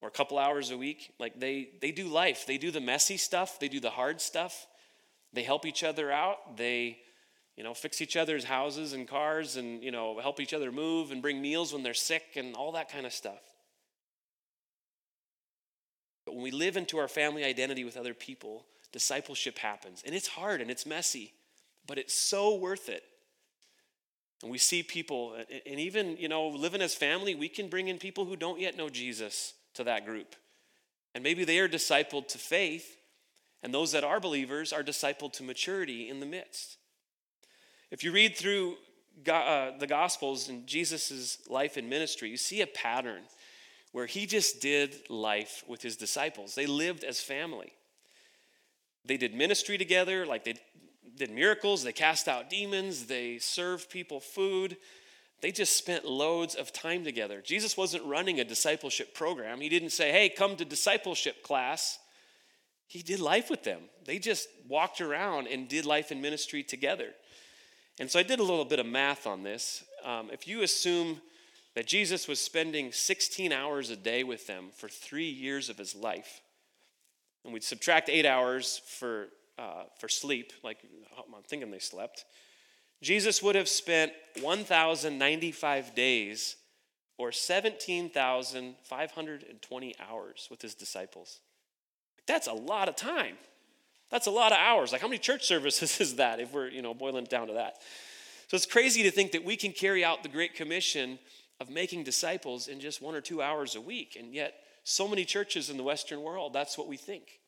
or 0.05 0.09
a 0.09 0.11
couple 0.11 0.39
hours 0.39 0.71
a 0.71 0.77
week. 0.77 1.15
Like 1.19 1.41
they, 1.41 1.71
they 1.81 1.91
do 1.91 2.09
life. 2.09 2.45
They 2.47 2.59
do 2.59 2.71
the 2.71 2.81
messy 2.81 3.17
stuff, 3.17 3.59
they 3.59 3.69
do 3.69 3.81
the 3.81 3.91
hard 3.91 4.21
stuff. 4.21 4.67
They 5.33 5.43
help 5.43 5.65
each 5.65 5.83
other 5.83 6.13
out. 6.13 6.59
They, 6.59 6.99
you 7.57 7.65
know, 7.65 7.73
fix 7.73 8.01
each 8.01 8.15
other's 8.15 8.45
houses 8.45 8.93
and 8.93 9.09
cars 9.09 9.57
and, 9.57 9.83
you 9.83 9.91
know, 9.91 10.21
help 10.21 10.39
each 10.39 10.53
other 10.53 10.71
move 10.71 11.11
and 11.11 11.23
bring 11.23 11.41
meals 11.41 11.73
when 11.73 11.83
they're 11.83 11.95
sick 11.95 12.23
and 12.37 12.55
all 12.55 12.73
that 12.73 12.93
kind 12.93 13.07
of 13.07 13.13
stuff. 13.13 13.41
But 16.27 16.35
when 16.35 16.45
we 16.45 16.51
live 16.51 16.77
into 16.77 16.99
our 16.99 17.09
family 17.09 17.43
identity 17.43 17.83
with 17.83 17.97
other 17.97 18.15
people, 18.15 18.67
discipleship 18.93 19.59
happens. 19.59 20.03
And 20.05 20.15
it's 20.15 20.29
hard 20.29 20.61
and 20.61 20.71
it's 20.71 20.87
messy, 20.87 21.33
but 21.87 21.99
it's 21.99 22.15
so 22.15 22.57
worth 22.57 22.89
it. 22.89 23.03
And 24.43 24.53
we 24.53 24.59
see 24.59 24.83
people, 24.83 25.35
and 25.67 25.81
even, 25.81 26.19
you 26.19 26.29
know, 26.29 26.49
living 26.49 26.83
as 26.83 26.95
family, 26.95 27.35
we 27.35 27.49
can 27.49 27.69
bring 27.69 27.89
in 27.89 27.99
people 27.99 28.27
who 28.27 28.37
don't 28.37 28.61
yet 28.61 28.77
know 28.77 28.91
Jesus 28.91 29.55
to 29.75 29.85
that 29.85 30.07
group. 30.07 30.35
And 31.15 31.23
maybe 31.23 31.45
they 31.45 31.59
are 31.59 31.69
discipled 31.69 32.29
to 32.29 32.39
faith, 32.39 32.97
and 33.63 33.73
those 33.73 33.93
that 33.93 34.05
are 34.05 34.21
believers 34.21 34.73
are 34.73 34.83
discipled 34.83 35.33
to 35.35 35.43
maturity 35.43 36.09
in 36.09 36.21
the 36.21 36.27
midst. 36.27 36.77
If 37.91 38.03
you 38.03 38.13
read 38.13 38.37
through 38.37 38.77
uh, 39.31 39.79
the 39.79 39.87
Gospels 39.87 40.49
and 40.49 40.67
Jesus' 40.67 41.39
life 41.49 41.77
and 41.77 41.89
ministry, 41.89 42.31
you 42.31 42.37
see 42.37 42.61
a 42.61 42.67
pattern 42.67 43.23
where 43.93 44.07
he 44.07 44.27
just 44.27 44.61
did 44.61 45.09
life 45.09 45.63
with 45.69 45.83
his 45.83 45.97
disciples. 45.97 46.57
They 46.57 46.67
lived 46.67 47.05
as 47.05 47.21
family. 47.21 47.73
They 49.05 49.17
did 49.17 49.35
ministry 49.35 49.79
together, 49.79 50.27
like 50.27 50.45
they 50.45 50.55
did 51.17 51.31
miracles, 51.31 51.85
they 51.85 51.93
cast 51.93 52.27
out 52.27 52.51
demons, 52.51 53.07
they 53.07 53.39
served 53.39 53.91
people 53.91 54.19
food. 54.19 54.77
They 55.45 55.53
just 55.53 55.77
spent 55.77 56.07
loads 56.07 56.55
of 56.55 56.73
time 56.73 57.05
together. 57.05 57.43
Jesus 57.43 57.77
wasn't 57.77 58.03
running 58.07 58.41
a 58.41 58.45
discipleship 58.45 59.13
program. 59.13 59.61
He 59.61 59.69
didn't 59.69 59.91
say, 59.91 60.11
hey, 60.11 60.31
come 60.31 60.57
to 60.57 60.65
discipleship 60.65 61.43
class. 61.43 61.99
He 62.87 63.03
did 63.03 63.21
life 63.21 63.51
with 63.51 63.63
them. 63.63 63.81
They 64.07 64.19
just 64.19 64.49
walked 64.67 65.03
around 65.03 65.49
and 65.49 65.69
did 65.69 65.85
life 65.85 66.11
and 66.11 66.23
ministry 66.23 66.63
together. 66.63 67.11
And 68.01 68.11
so 68.11 68.19
I 68.19 68.23
did 68.23 68.41
a 68.41 68.43
little 68.43 68.65
bit 68.65 68.79
of 68.79 68.87
math 68.87 69.27
on 69.27 69.43
this. 69.43 69.85
Um, 70.03 70.31
if 70.33 70.49
you 70.49 70.63
assume 70.63 71.21
that 71.75 71.87
Jesus 71.87 72.27
was 72.27 72.41
spending 72.41 72.91
16 72.91 73.53
hours 73.53 73.91
a 73.91 73.97
day 73.97 74.25
with 74.25 74.47
them 74.47 74.71
for 74.75 74.89
three 74.89 75.29
years 75.29 75.69
of 75.69 75.77
his 75.77 75.95
life, 75.95 76.41
and 77.45 77.53
we'd 77.53 77.63
subtract 77.63 78.09
eight 78.09 78.25
hours 78.25 78.81
for, 78.87 79.27
uh, 79.59 79.83
for 79.99 80.09
sleep, 80.09 80.55
like 80.63 80.79
I'm 81.19 81.43
thinking 81.43 81.71
they 81.71 81.81
slept, 81.81 82.25
Jesus 83.05 83.43
would 83.43 83.55
have 83.55 83.69
spent 83.69 84.13
1,095 84.41 85.95
days 85.95 86.57
or 87.19 87.31
17,520 87.31 89.95
hours 90.11 90.49
with 90.51 90.63
his 90.63 90.75
disciples. 90.75 91.41
That's 92.27 92.49
a 92.49 92.53
lot 92.53 92.89
of 92.89 92.97
time. 92.97 93.37
That's 94.11 94.27
a 94.27 94.31
lot 94.31 94.53
of 94.53 94.59
hours. 94.59 94.91
Like 94.91 95.03
how 95.03 95.09
many 95.09 95.19
church 95.19 95.47
services 95.47 96.01
is 96.01 96.17
that 96.17 96.41
if 96.41 96.53
we're, 96.53 96.69
you 96.69 96.81
know, 96.81 96.95
boiling 96.95 97.25
it 97.25 97.31
down 97.31 97.49
to 97.49 97.55
that? 97.55 97.75
So 98.49 98.57
it's 98.57 98.67
crazy 98.67 99.03
to 99.03 99.11
think 99.11 99.33
that 99.33 99.45
we 99.45 99.57
can 99.57 99.73
carry 99.73 100.05
out 100.05 100.23
the 100.23 100.29
great 100.29 100.55
commission 100.55 101.19
of 101.61 101.71
making 101.71 102.05
disciples 102.05 102.69
in 102.69 102.81
just 102.81 103.03
1 103.03 103.15
or 103.15 103.21
2 103.21 103.43
hours 103.43 103.77
a 103.77 103.81
week 103.81 104.17
and 104.19 104.35
yet 104.35 104.55
so 104.83 105.07
many 105.07 105.25
churches 105.25 105.71
in 105.71 105.77
the 105.77 105.83
western 105.83 106.23
world 106.23 106.53
that's 106.53 106.79
what 106.79 106.89
we 106.89 106.97
think. 106.97 107.41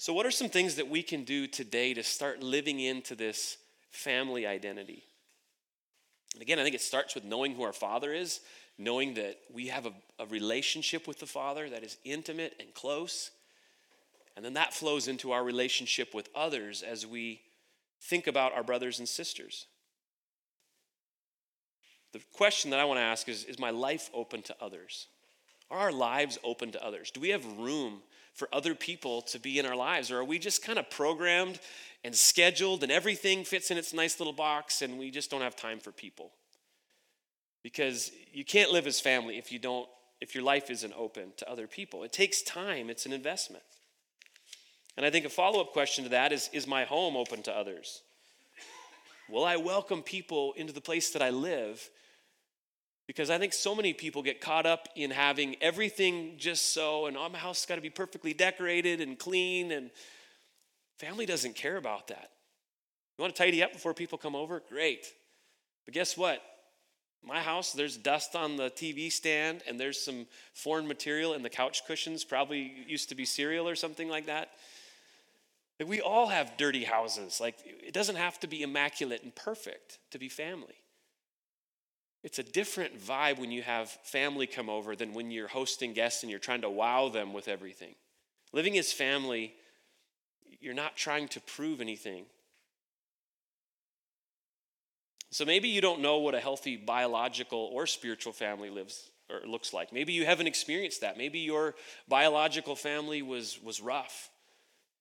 So 0.00 0.14
what 0.14 0.24
are 0.24 0.30
some 0.30 0.48
things 0.48 0.76
that 0.76 0.88
we 0.88 1.02
can 1.02 1.24
do 1.24 1.46
today 1.46 1.92
to 1.92 2.02
start 2.02 2.42
living 2.42 2.80
into 2.80 3.14
this 3.14 3.58
family 3.90 4.46
identity? 4.46 5.04
And 6.32 6.40
again, 6.40 6.58
I 6.58 6.62
think 6.62 6.74
it 6.74 6.80
starts 6.80 7.14
with 7.14 7.24
knowing 7.24 7.54
who 7.54 7.64
our 7.64 7.74
Father 7.74 8.14
is 8.14 8.40
knowing 8.80 9.12
that 9.12 9.38
we 9.52 9.68
have 9.68 9.84
a, 9.84 9.92
a 10.18 10.24
relationship 10.26 11.06
with 11.06 11.18
the 11.20 11.26
Father 11.26 11.68
that 11.68 11.84
is 11.84 11.98
intimate 12.02 12.54
and 12.58 12.72
close. 12.72 13.30
And 14.36 14.44
then 14.44 14.54
that 14.54 14.72
flows 14.72 15.06
into 15.06 15.32
our 15.32 15.44
relationship 15.44 16.14
with 16.14 16.30
others 16.34 16.82
as 16.82 17.06
we 17.06 17.42
think 18.00 18.26
about 18.26 18.54
our 18.54 18.62
brothers 18.62 18.98
and 18.98 19.06
sisters. 19.06 19.66
The 22.12 22.22
question 22.32 22.70
that 22.70 22.80
I 22.80 22.84
want 22.84 22.98
to 22.98 23.04
ask 23.04 23.28
is 23.28 23.44
Is 23.44 23.58
my 23.58 23.70
life 23.70 24.08
open 24.14 24.40
to 24.44 24.56
others? 24.62 25.08
Are 25.70 25.78
our 25.78 25.92
lives 25.92 26.38
open 26.42 26.72
to 26.72 26.84
others? 26.84 27.10
Do 27.10 27.20
we 27.20 27.30
have 27.30 27.44
room 27.58 28.02
for 28.34 28.48
other 28.52 28.74
people 28.74 29.22
to 29.22 29.38
be 29.38 29.58
in 29.58 29.66
our 29.66 29.76
lives? 29.76 30.10
Or 30.10 30.18
are 30.18 30.24
we 30.24 30.38
just 30.38 30.64
kind 30.64 30.78
of 30.78 30.90
programmed 30.90 31.60
and 32.04 32.14
scheduled 32.14 32.82
and 32.82 32.90
everything 32.90 33.44
fits 33.44 33.70
in 33.70 33.78
its 33.78 33.92
nice 33.92 34.18
little 34.18 34.32
box 34.32 34.82
and 34.82 34.98
we 34.98 35.10
just 35.10 35.30
don't 35.30 35.42
have 35.42 35.56
time 35.56 35.80
for 35.80 35.92
people? 35.92 36.32
because 37.62 38.10
you 38.32 38.44
can't 38.44 38.72
live 38.72 38.86
as 38.86 39.00
family 39.00 39.38
if 39.38 39.52
you 39.52 39.58
don't 39.58 39.88
if 40.20 40.34
your 40.34 40.44
life 40.44 40.70
isn't 40.70 40.92
open 40.96 41.32
to 41.36 41.50
other 41.50 41.66
people 41.66 42.02
it 42.02 42.12
takes 42.12 42.42
time 42.42 42.90
it's 42.90 43.06
an 43.06 43.12
investment 43.12 43.64
and 44.96 45.04
i 45.04 45.10
think 45.10 45.24
a 45.24 45.30
follow-up 45.30 45.72
question 45.72 46.04
to 46.04 46.10
that 46.10 46.32
is 46.32 46.48
is 46.52 46.66
my 46.66 46.84
home 46.84 47.16
open 47.16 47.42
to 47.42 47.54
others 47.54 48.02
will 49.28 49.44
i 49.44 49.56
welcome 49.56 50.02
people 50.02 50.52
into 50.56 50.72
the 50.72 50.80
place 50.80 51.10
that 51.10 51.22
i 51.22 51.30
live 51.30 51.90
because 53.10 53.28
i 53.28 53.38
think 53.38 53.52
so 53.52 53.74
many 53.74 53.92
people 53.92 54.22
get 54.22 54.40
caught 54.40 54.66
up 54.66 54.88
in 54.94 55.10
having 55.10 55.56
everything 55.60 56.34
just 56.38 56.72
so 56.72 57.06
and 57.06 57.16
oh, 57.16 57.28
my 57.28 57.38
house 57.38 57.66
got 57.66 57.74
to 57.74 57.80
be 57.80 57.90
perfectly 57.90 58.32
decorated 58.32 59.00
and 59.00 59.18
clean 59.18 59.72
and 59.72 59.90
family 60.98 61.26
doesn't 61.26 61.56
care 61.56 61.76
about 61.76 62.06
that 62.06 62.30
you 63.18 63.22
want 63.22 63.34
to 63.34 63.42
tidy 63.42 63.62
up 63.62 63.72
before 63.72 63.92
people 63.92 64.16
come 64.16 64.36
over 64.36 64.62
great 64.70 65.06
but 65.84 65.94
guess 65.94 66.16
what 66.16 66.40
my 67.22 67.40
house, 67.40 67.72
there's 67.72 67.96
dust 67.96 68.34
on 68.34 68.56
the 68.56 68.70
TV 68.70 69.12
stand, 69.12 69.62
and 69.68 69.78
there's 69.78 70.02
some 70.02 70.26
foreign 70.54 70.88
material 70.88 71.34
in 71.34 71.42
the 71.42 71.50
couch 71.50 71.84
cushions, 71.86 72.24
probably 72.24 72.72
used 72.86 73.10
to 73.10 73.14
be 73.14 73.24
cereal 73.24 73.68
or 73.68 73.74
something 73.74 74.08
like 74.08 74.26
that. 74.26 74.50
Like 75.78 75.88
we 75.88 76.00
all 76.00 76.28
have 76.28 76.56
dirty 76.56 76.84
houses. 76.84 77.40
Like 77.40 77.56
it 77.64 77.92
doesn't 77.92 78.16
have 78.16 78.40
to 78.40 78.46
be 78.46 78.62
immaculate 78.62 79.22
and 79.22 79.34
perfect 79.34 79.98
to 80.12 80.18
be 80.18 80.28
family. 80.28 80.79
It's 82.22 82.38
a 82.38 82.42
different 82.42 83.00
vibe 83.00 83.38
when 83.38 83.50
you 83.50 83.62
have 83.62 83.88
family 83.88 84.46
come 84.46 84.68
over 84.68 84.94
than 84.94 85.14
when 85.14 85.30
you're 85.30 85.48
hosting 85.48 85.94
guests 85.94 86.22
and 86.22 86.30
you're 86.30 86.38
trying 86.38 86.60
to 86.62 86.70
wow 86.70 87.08
them 87.08 87.32
with 87.32 87.48
everything. 87.48 87.94
Living 88.52 88.76
as 88.76 88.92
family, 88.92 89.54
you're 90.60 90.74
not 90.74 90.96
trying 90.96 91.28
to 91.28 91.40
prove 91.40 91.80
anything. 91.80 92.26
So 95.30 95.44
maybe 95.44 95.68
you 95.68 95.80
don't 95.80 96.00
know 96.00 96.18
what 96.18 96.34
a 96.34 96.40
healthy 96.40 96.76
biological 96.76 97.70
or 97.72 97.86
spiritual 97.86 98.32
family 98.32 98.68
lives 98.68 99.10
or 99.30 99.46
looks 99.46 99.72
like. 99.72 99.92
Maybe 99.92 100.12
you 100.12 100.26
haven't 100.26 100.48
experienced 100.48 101.02
that. 101.02 101.16
Maybe 101.16 101.38
your 101.38 101.76
biological 102.08 102.74
family 102.74 103.22
was 103.22 103.58
was 103.62 103.80
rough. 103.80 104.28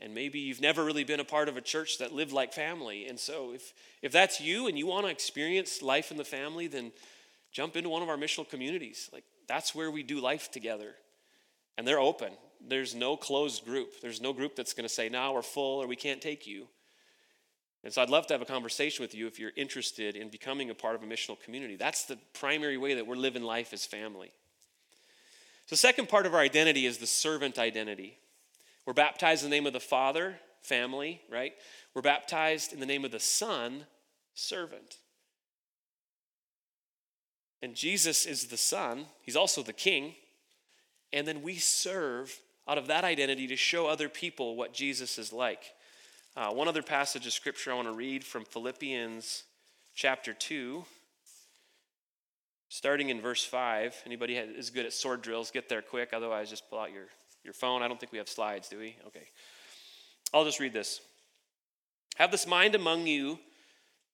And 0.02 0.14
maybe 0.14 0.40
you've 0.40 0.62
never 0.62 0.86
really 0.86 1.04
been 1.04 1.20
a 1.20 1.26
part 1.26 1.50
of 1.50 1.58
a 1.58 1.62
church 1.62 1.98
that 1.98 2.14
lived 2.14 2.32
like 2.32 2.54
family. 2.54 3.08
And 3.08 3.20
so 3.20 3.54
if 3.54 3.74
if 4.02 4.12
that's 4.12 4.40
you 4.40 4.68
and 4.68 4.78
you 4.78 4.88
want 4.88 5.06
to 5.06 5.12
experience 5.12 5.82
life 5.82 6.12
in 6.12 6.18
the 6.18 6.24
family, 6.24 6.68
then 6.68 6.92
jump 7.52 7.76
into 7.76 7.90
one 7.90 8.02
of 8.02 8.10
our 8.10 8.18
missional 8.18 8.48
communities. 8.48 9.10
Like 9.12 9.26
that's 9.48 9.76
where 9.76 9.92
we 9.92 10.04
do 10.04 10.22
life 10.22 10.52
together. 10.52 10.96
And 11.78 11.88
they're 11.88 12.00
open. 12.00 12.34
There's 12.66 12.96
no 12.96 13.18
closed 13.18 13.66
group. 13.66 14.02
There's 14.02 14.22
no 14.22 14.34
group 14.34 14.56
that's 14.56 14.74
going 14.74 14.88
to 14.88 14.94
say, 14.94 15.10
"Now 15.10 15.34
we're 15.34 15.42
full 15.42 15.82
or 15.82 15.88
we 15.88 15.96
can't 15.96 16.22
take 16.22 16.48
you." 16.48 16.68
And 17.84 17.94
so 17.94 18.02
I'd 18.02 18.10
love 18.10 18.28
to 18.28 18.34
have 18.34 18.42
a 18.42 18.46
conversation 18.46 19.04
with 19.04 19.16
you 19.16 19.28
if 19.28 19.40
you're 19.40 19.54
interested 19.56 20.16
in 20.16 20.30
becoming 20.30 20.70
a 20.70 20.76
part 20.76 20.96
of 20.96 21.04
a 21.04 21.06
missional 21.06 21.40
community. 21.40 21.78
That's 21.78 22.04
the 22.04 22.18
primary 22.34 22.78
way 22.78 22.96
that 22.96 23.08
we're 23.08 23.16
living 23.16 23.44
life 23.44 23.72
as 23.72 23.86
family. 23.86 24.32
So, 25.66 25.76
second 25.76 26.10
part 26.10 26.26
of 26.26 26.34
our 26.34 26.42
identity 26.42 26.86
is 26.86 26.98
the 26.98 27.08
servant 27.08 27.58
identity. 27.58 28.18
We're 28.90 28.94
baptized 28.94 29.44
in 29.44 29.52
the 29.52 29.56
name 29.56 29.68
of 29.68 29.74
the 29.74 29.80
Father 29.80 30.40
family, 30.64 31.22
right? 31.30 31.54
We're 31.94 32.02
baptized 32.02 32.74
in 32.74 32.80
the 32.80 32.88
name 32.88 33.06
of 33.06 33.12
the 33.12 33.20
Son, 33.20 33.86
servant. 34.34 34.98
And 37.62 37.76
Jesus 37.76 38.26
is 38.26 38.46
the 38.46 38.58
Son, 38.58 39.06
He's 39.22 39.36
also 39.36 39.62
the 39.62 39.74
King. 39.74 40.16
And 41.14 41.28
then 41.28 41.44
we 41.44 41.58
serve 41.58 42.36
out 42.68 42.80
of 42.80 42.88
that 42.88 43.04
identity 43.04 43.46
to 43.46 43.56
show 43.56 43.86
other 43.86 44.10
people 44.10 44.56
what 44.56 44.74
Jesus 44.74 45.20
is 45.20 45.32
like. 45.32 45.66
Uh, 46.36 46.50
one 46.50 46.68
other 46.68 46.82
passage 46.82 47.28
of 47.28 47.34
scripture 47.34 47.72
I 47.72 47.76
want 47.76 47.90
to 47.90 47.94
read 47.94 48.24
from 48.24 48.44
Philippians 48.44 49.44
chapter 49.94 50.34
2, 50.34 50.84
starting 52.70 53.10
in 53.10 53.22
verse 53.22 53.46
5. 53.46 54.02
Anybody 54.08 54.38
is 54.38 54.72
good 54.72 54.88
at 54.88 54.94
sword 54.94 55.22
drills, 55.22 55.52
get 55.52 55.70
there 55.70 55.84
quick. 55.84 56.10
Otherwise, 56.12 56.50
just 56.50 56.68
pull 56.72 56.80
out 56.80 56.92
your, 56.92 57.06
your 57.44 57.54
phone. 57.54 57.82
I 57.82 57.88
don't 57.88 58.00
think 58.00 58.12
we 58.12 58.18
have 58.18 58.30
slides, 58.30 58.70
do 58.70 58.78
we? 58.80 58.96
Okay. 59.08 59.28
I'll 60.34 60.46
just 60.46 60.60
read 60.60 60.74
this. 60.74 61.02
Have 62.18 62.32
this 62.32 62.48
mind 62.48 62.76
among 62.76 63.08
you 63.08 63.40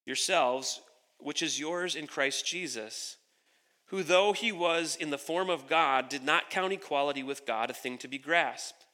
yourselves, 0.06 0.82
which 1.20 1.42
is 1.42 1.60
yours 1.60 1.96
in 1.96 2.08
Christ 2.08 2.46
Jesus 2.46 3.18
who, 3.88 4.04
though 4.04 4.34
he 4.34 4.52
was 4.52 4.96
in 4.96 5.12
the 5.12 5.18
form 5.18 5.50
of 5.50 5.68
God, 5.68 6.10
did 6.10 6.24
not 6.24 6.50
count 6.50 6.74
equality 6.74 7.24
with 7.24 7.46
God 7.46 7.70
a 7.70 7.74
thing 7.74 7.98
to 8.00 8.08
be 8.08 8.18
grasped, 8.18 8.86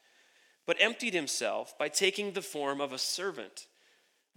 but 0.65 0.77
emptied 0.79 1.13
himself 1.13 1.77
by 1.77 1.87
taking 1.87 2.33
the 2.33 2.41
form 2.41 2.81
of 2.81 2.91
a 2.91 2.97
servant. 2.97 3.67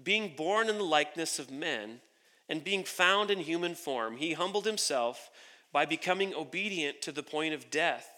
Being 0.03 0.35
born 0.37 0.69
in 0.69 0.79
the 0.79 0.85
likeness 0.85 1.39
of 1.39 1.51
men, 1.51 2.01
and 2.49 2.63
being 2.63 2.85
found 2.85 3.31
in 3.31 3.41
human 3.41 3.75
form, 3.75 4.19
he 4.19 4.35
humbled 4.35 4.67
himself 4.67 5.31
by 5.73 5.87
becoming 5.87 6.35
obedient 6.35 7.01
to 7.03 7.11
the 7.11 7.23
point 7.23 7.55
of 7.55 7.71
death, 7.71 8.14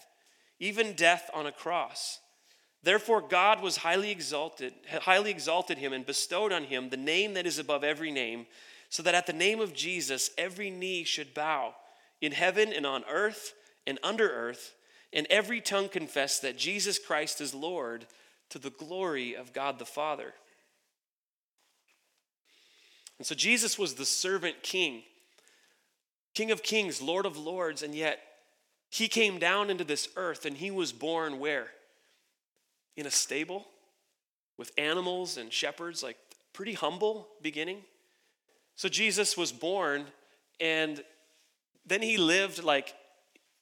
even 0.59 0.93
death 0.93 1.29
on 1.33 1.45
a 1.45 1.51
cross. 1.51 2.19
Therefore, 2.83 3.21
God 3.21 3.61
was 3.61 3.77
highly 3.77 4.11
exalted, 4.11 4.73
highly 5.01 5.31
exalted 5.31 5.77
him, 5.77 5.93
and 5.93 6.05
bestowed 6.05 6.51
on 6.51 6.63
him 6.63 6.89
the 6.89 6.97
name 6.97 7.33
that 7.33 7.45
is 7.45 7.59
above 7.59 7.83
every 7.83 8.11
name, 8.11 8.45
so 8.89 9.03
that 9.03 9.15
at 9.15 9.27
the 9.27 9.33
name 9.33 9.59
of 9.59 9.73
Jesus 9.73 10.29
every 10.37 10.69
knee 10.69 11.03
should 11.03 11.33
bow 11.33 11.75
in 12.21 12.31
heaven 12.31 12.71
and 12.71 12.85
on 12.85 13.03
earth 13.09 13.53
and 13.85 13.99
under 14.03 14.29
earth, 14.29 14.73
and 15.13 15.27
every 15.29 15.61
tongue 15.61 15.89
confess 15.89 16.39
that 16.39 16.57
Jesus 16.57 16.99
Christ 16.99 17.41
is 17.41 17.53
Lord 17.53 18.05
to 18.49 18.59
the 18.59 18.69
glory 18.69 19.35
of 19.35 19.53
God 19.53 19.79
the 19.79 19.85
Father. 19.85 20.33
And 23.17 23.25
so 23.25 23.35
Jesus 23.35 23.79
was 23.79 23.95
the 23.95 24.05
servant 24.05 24.61
king, 24.63 25.03
King 26.33 26.51
of 26.51 26.61
kings, 26.61 27.01
Lord 27.01 27.25
of 27.25 27.35
lords, 27.35 27.81
and 27.81 27.95
yet 27.95 28.19
he 28.89 29.07
came 29.07 29.39
down 29.39 29.69
into 29.69 29.83
this 29.83 30.09
earth 30.15 30.45
and 30.45 30.57
he 30.57 30.71
was 30.71 30.91
born 30.91 31.39
where? 31.39 31.67
In 32.95 33.05
a 33.05 33.11
stable 33.11 33.67
with 34.57 34.71
animals 34.77 35.37
and 35.37 35.51
shepherds, 35.51 36.01
like 36.01 36.17
pretty 36.53 36.73
humble 36.73 37.27
beginning. 37.41 37.79
So 38.75 38.89
Jesus 38.89 39.37
was 39.37 39.51
born 39.51 40.05
and 40.59 41.03
then 41.85 42.01
he 42.01 42.17
lived 42.17 42.63
like 42.63 42.93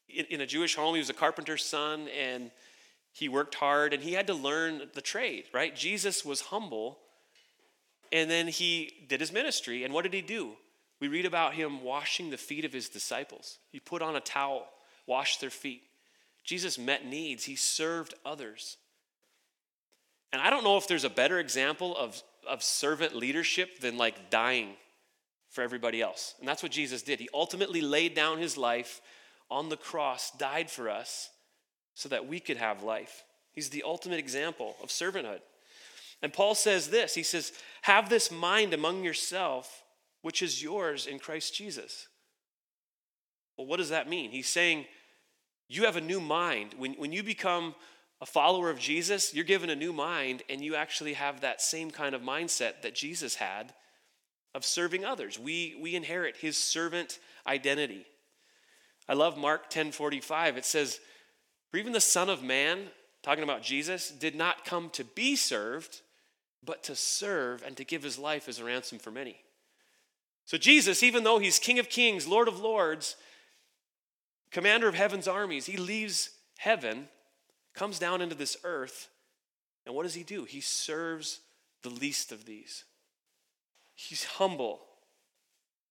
in 0.08 0.42
a 0.42 0.46
Jewish 0.46 0.76
home. 0.76 0.96
He 0.96 1.00
was 1.00 1.10
a 1.10 1.14
carpenter's 1.14 1.66
son 1.66 2.08
and 2.08 2.52
he 3.12 3.30
worked 3.30 3.56
hard 3.56 3.94
and 3.94 4.04
he 4.04 4.14
had 4.14 4.28
to 4.28 4.34
learn 4.34 4.82
the 4.94 5.02
trade, 5.02 5.46
right? 5.54 5.76
Jesus 5.76 6.24
was 6.24 6.42
humble 6.42 7.00
and 8.12 8.30
then 8.30 8.48
he 8.48 8.92
did 9.08 9.20
his 9.20 9.32
ministry. 9.32 9.84
And 9.84 9.94
what 9.94 10.04
did 10.04 10.14
he 10.14 10.22
do? 10.22 10.52
We 11.00 11.08
read 11.08 11.26
about 11.26 11.54
him 11.54 11.84
washing 11.84 12.30
the 12.30 12.38
feet 12.38 12.66
of 12.66 12.72
his 12.72 12.88
disciples. 12.88 13.58
He 13.72 13.80
put 13.80 14.02
on 14.02 14.16
a 14.16 14.22
towel, 14.22 14.68
washed 15.08 15.42
their 15.42 15.50
feet. 15.50 15.84
Jesus 16.44 16.78
met 16.78 17.06
needs, 17.06 17.46
he 17.46 17.56
served 17.56 18.14
others. 18.26 18.78
And 20.32 20.42
I 20.42 20.50
don't 20.50 20.64
know 20.64 20.78
if 20.78 20.88
there's 20.88 21.04
a 21.04 21.10
better 21.10 21.40
example 21.40 21.96
of, 21.96 22.22
of 22.48 22.62
servant 22.62 23.16
leadership 23.16 23.80
than 23.80 23.98
like 23.98 24.30
dying 24.30 24.74
for 25.50 25.62
everybody 25.64 26.02
else. 26.02 26.36
And 26.40 26.48
that's 26.48 26.62
what 26.62 26.72
Jesus 26.72 27.02
did. 27.02 27.20
He 27.20 27.30
ultimately 27.34 27.82
laid 27.82 28.14
down 28.14 28.38
his 28.38 28.58
life 28.58 29.02
on 29.50 29.70
the 29.70 29.78
cross, 29.78 30.32
died 30.32 30.70
for 30.70 30.90
us 30.90 31.30
so 31.94 32.10
that 32.10 32.28
we 32.28 32.40
could 32.40 32.58
have 32.58 32.84
life. 32.84 33.24
He's 33.54 33.70
the 33.70 33.84
ultimate 33.84 34.20
example 34.20 34.76
of 34.84 34.90
servanthood. 34.90 35.40
And 36.22 36.34
Paul 36.34 36.56
says 36.56 36.90
this 36.90 37.16
He 37.16 37.24
says, 37.24 37.54
Have 37.84 38.10
this 38.10 38.32
mind 38.32 38.74
among 38.74 39.04
yourself, 39.04 39.84
which 40.22 40.42
is 40.42 40.62
yours 40.62 41.08
in 41.08 41.20
Christ 41.20 41.56
Jesus. 41.56 42.08
Well, 43.58 43.68
what 43.68 43.78
does 43.78 43.90
that 43.90 44.10
mean? 44.10 44.32
He's 44.32 44.50
saying, 44.50 44.86
You 45.68 45.86
have 45.86 45.96
a 45.96 46.02
new 46.02 46.20
mind. 46.20 46.76
When, 46.78 46.94
when 46.94 47.12
you 47.12 47.24
become 47.24 47.76
a 48.22 48.26
follower 48.26 48.70
of 48.70 48.80
Jesus, 48.80 49.34
you're 49.34 49.44
given 49.44 49.70
a 49.70 49.76
new 49.76 49.92
mind, 49.92 50.44
and 50.50 50.62
you 50.62 50.76
actually 50.76 51.14
have 51.14 51.42
that 51.42 51.62
same 51.62 51.92
kind 51.92 52.16
of 52.16 52.22
mindset 52.22 52.82
that 52.82 52.96
Jesus 52.96 53.36
had 53.36 53.74
of 54.54 54.64
serving 54.64 55.04
others. 55.04 55.38
We, 55.38 55.78
we 55.82 55.96
inherit 55.96 56.38
his 56.38 56.58
servant 56.58 57.20
identity. 57.46 58.06
I 59.08 59.14
love 59.14 59.38
Mark 59.38 59.70
10:45. 59.70 60.58
It 60.58 60.66
says, 60.66 61.00
"For 61.70 61.78
even 61.78 61.94
the 61.94 62.02
Son 62.02 62.30
of 62.30 62.42
Man, 62.42 62.90
talking 63.22 63.44
about 63.44 63.62
Jesus, 63.62 64.10
did 64.10 64.34
not 64.34 64.66
come 64.66 64.90
to 64.92 65.04
be 65.04 65.36
served, 65.36 66.02
but 66.64 66.84
to 66.84 66.96
serve 66.96 67.62
and 67.64 67.76
to 67.78 67.84
give 67.84 68.02
his 68.02 68.18
life 68.18 68.48
as 68.48 68.60
a 68.60 68.64
ransom 68.64 68.98
for 68.98 69.12
many." 69.12 69.44
So 70.46 70.58
Jesus, 70.58 71.04
even 71.04 71.24
though 71.24 71.40
he's 71.40 71.60
King 71.60 71.78
of 71.80 71.90
Kings, 71.90 72.28
Lord 72.28 72.48
of 72.48 72.60
Lords, 72.60 73.18
commander 74.56 74.88
of 74.88 74.96
heaven's 74.96 75.28
armies, 75.28 75.66
he 75.66 75.76
leaves 75.76 76.30
heaven, 76.60 77.10
comes 77.74 78.00
down 78.00 78.22
into 78.22 78.36
this 78.36 78.56
earth, 78.64 79.10
and 79.86 79.94
what 79.94 80.04
does 80.04 80.14
he 80.14 80.24
do? 80.24 80.46
He 80.46 80.62
serves 80.62 81.42
the 81.84 81.90
least 81.90 82.32
of 82.32 82.46
these. 82.46 82.86
He's 83.96 84.24
humble, 84.24 84.80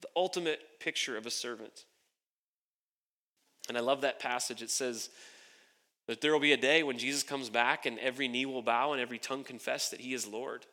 the 0.01 0.09
ultimate 0.17 0.61
picture 0.81 1.19
of 1.19 1.27
a 1.27 1.31
servant. 1.31 1.85
And 3.69 3.77
I 3.77 3.83
love 3.83 4.01
that 4.01 4.19
passage. 4.19 4.63
It 4.63 4.71
says 4.71 5.11
that 6.07 6.23
there 6.23 6.33
will 6.33 6.41
be 6.41 6.55
a 6.55 6.57
day 6.57 6.83
when 6.83 6.97
Jesus 6.97 7.23
comes 7.23 7.51
back 7.51 7.85
and 7.85 7.99
every 7.99 8.29
knee 8.29 8.47
will 8.47 8.63
bow 8.63 8.93
and 8.93 9.01
every 9.01 9.19
tongue 9.19 9.45
confess 9.45 9.91
that 9.91 10.01
he 10.01 10.15
is 10.15 10.27
Lord. 10.27 10.65